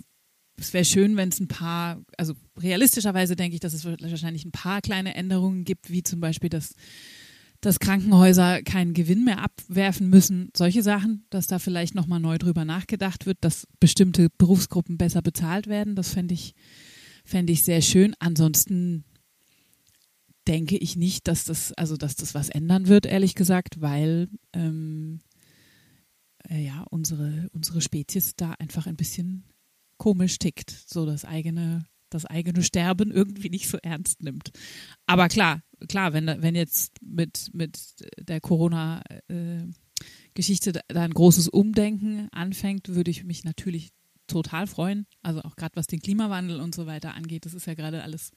es 0.58 0.72
wäre 0.72 0.84
schön, 0.84 1.16
wenn 1.16 1.28
es 1.28 1.40
ein 1.40 1.48
paar, 1.48 2.02
also 2.16 2.34
realistischerweise 2.58 3.36
denke 3.36 3.54
ich, 3.54 3.60
dass 3.60 3.72
es 3.72 3.84
wahrscheinlich 3.84 4.44
ein 4.44 4.52
paar 4.52 4.80
kleine 4.80 5.14
Änderungen 5.14 5.64
gibt, 5.64 5.90
wie 5.90 6.02
zum 6.02 6.20
Beispiel, 6.20 6.50
dass, 6.50 6.74
dass 7.60 7.78
Krankenhäuser 7.78 8.62
keinen 8.62 8.92
Gewinn 8.92 9.24
mehr 9.24 9.40
abwerfen 9.42 10.10
müssen. 10.10 10.50
Solche 10.56 10.82
Sachen, 10.82 11.24
dass 11.30 11.46
da 11.46 11.58
vielleicht 11.58 11.94
nochmal 11.94 12.20
neu 12.20 12.38
drüber 12.38 12.64
nachgedacht 12.64 13.24
wird, 13.26 13.38
dass 13.42 13.68
bestimmte 13.78 14.28
Berufsgruppen 14.36 14.98
besser 14.98 15.22
bezahlt 15.22 15.68
werden. 15.68 15.94
Das 15.94 16.10
fände 16.10 16.34
ich, 16.34 16.54
fände 17.24 17.52
ich 17.52 17.62
sehr 17.62 17.80
schön. 17.80 18.14
Ansonsten 18.18 19.04
denke 20.48 20.76
ich 20.76 20.96
nicht, 20.96 21.28
dass 21.28 21.44
das, 21.44 21.72
also 21.74 21.96
dass 21.96 22.16
das 22.16 22.34
was 22.34 22.48
ändern 22.48 22.88
wird, 22.88 23.06
ehrlich 23.06 23.34
gesagt, 23.34 23.80
weil 23.80 24.28
ähm, 24.54 25.20
äh, 26.48 26.64
ja, 26.64 26.84
unsere, 26.90 27.48
unsere 27.52 27.80
Spezies 27.80 28.34
da 28.34 28.52
einfach 28.52 28.86
ein 28.86 28.96
bisschen 28.96 29.44
komisch 29.98 30.38
tickt, 30.38 30.70
so 30.70 31.04
das 31.04 31.24
eigene, 31.24 31.84
das 32.10 32.24
eigene 32.24 32.62
Sterben 32.62 33.10
irgendwie 33.10 33.50
nicht 33.50 33.68
so 33.68 33.78
ernst 33.82 34.22
nimmt. 34.22 34.52
Aber 35.06 35.28
klar, 35.28 35.62
klar, 35.88 36.12
wenn, 36.12 36.26
wenn 36.26 36.54
jetzt 36.54 37.02
mit, 37.02 37.50
mit 37.52 37.78
der 38.18 38.40
Corona-Geschichte 38.40 40.70
äh, 40.70 40.82
da 40.88 41.02
ein 41.02 41.14
großes 41.14 41.48
Umdenken 41.48 42.28
anfängt, 42.32 42.88
würde 42.88 43.10
ich 43.10 43.24
mich 43.24 43.44
natürlich 43.44 43.90
total 44.28 44.66
freuen. 44.66 45.06
Also 45.22 45.40
auch 45.42 45.56
gerade 45.56 45.74
was 45.76 45.86
den 45.86 46.00
Klimawandel 46.00 46.60
und 46.60 46.74
so 46.74 46.86
weiter 46.86 47.14
angeht, 47.14 47.44
das 47.44 47.54
ist 47.54 47.66
ja 47.66 47.74
gerade 47.74 48.02
alles 48.02 48.30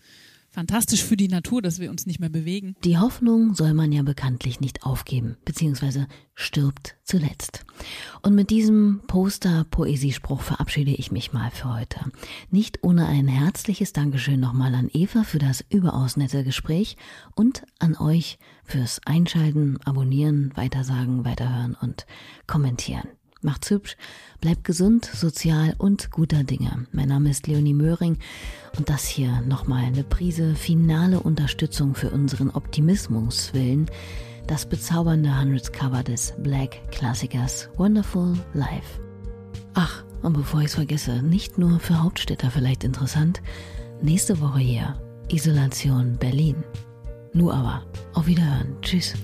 fantastisch 0.52 1.04
für 1.04 1.16
die 1.16 1.30
Natur, 1.30 1.62
dass 1.62 1.80
wir 1.80 1.90
uns 1.90 2.06
nicht 2.06 2.20
mehr 2.20 2.30
bewegen. 2.30 2.76
Die 2.84 2.98
Hoffnung 2.98 3.56
soll 3.56 3.74
man 3.74 3.92
ja 3.92 4.04
bekanntlich 4.04 4.60
nicht 4.60 4.84
aufgeben, 4.84 5.38
beziehungsweise 5.46 6.08
stirbt 6.34 6.98
zuletzt. 7.04 7.66
Und 8.22 8.36
mit 8.36 8.50
diesem 8.50 9.02
Poster-Poesiespruch 9.08 10.42
verabschiede 10.42 10.92
ich 10.92 11.12
mich 11.12 11.32
mal 11.32 11.52
für 11.52 11.74
heute. 11.74 12.00
Nicht 12.50 12.84
ohne 12.84 13.08
ein 13.08 13.28
herzliches 13.28 13.94
Dankeschön 13.94 14.40
nochmal 14.40 14.76
an 14.76 14.90
Eva 14.92 15.24
für 15.24 15.40
das 15.40 15.64
überaus 15.70 16.18
nette 16.18 16.44
Gespräch 16.44 16.98
und 17.36 17.64
an 17.80 17.96
euch 17.96 18.38
fürs 18.66 19.00
Einschalten, 19.06 19.80
Abonnieren, 19.86 20.52
Weitersagen, 20.56 21.24
Weiterhören 21.24 21.76
und 21.80 22.06
Kommentieren. 22.48 23.08
Macht's 23.44 23.72
hübsch, 23.72 23.98
bleibt 24.40 24.64
gesund, 24.64 25.06
sozial 25.06 25.74
und 25.80 26.12
guter 26.12 26.44
Dinge. 26.44 26.86
Mein 26.92 27.08
Name 27.08 27.32
ist 27.32 27.48
Leonie 27.48 27.74
Möhring 27.74 28.18
und 28.78 28.88
das 28.90 29.08
hier 29.08 29.42
nochmal 29.42 29.84
eine 29.84 30.04
Prise 30.04 30.54
finale 30.54 31.20
Unterstützung 31.20 31.96
für 31.96 32.12
unseren 32.12 32.52
Optimismuswillen. 32.52 33.90
Das 34.46 34.68
bezaubernde 34.68 35.40
Hundreds 35.40 35.72
Cover 35.72 36.04
des 36.04 36.36
Black 36.44 36.82
Klassikers 36.92 37.70
Wonderful 37.78 38.34
Life. 38.54 39.02
Ach, 39.74 40.04
und 40.22 40.34
bevor 40.34 40.62
ich's 40.62 40.76
vergesse, 40.76 41.24
nicht 41.24 41.58
nur 41.58 41.80
für 41.80 42.04
Hauptstädter 42.04 42.52
vielleicht 42.52 42.84
interessant, 42.84 43.42
nächste 44.04 44.40
Woche 44.40 44.60
hier 44.60 45.02
Isolation 45.30 46.16
Berlin. 46.18 46.64
Nur 47.34 47.56
aber, 47.56 47.86
auf 48.14 48.28
Wiederhören. 48.28 48.76
Tschüss. 48.82 49.16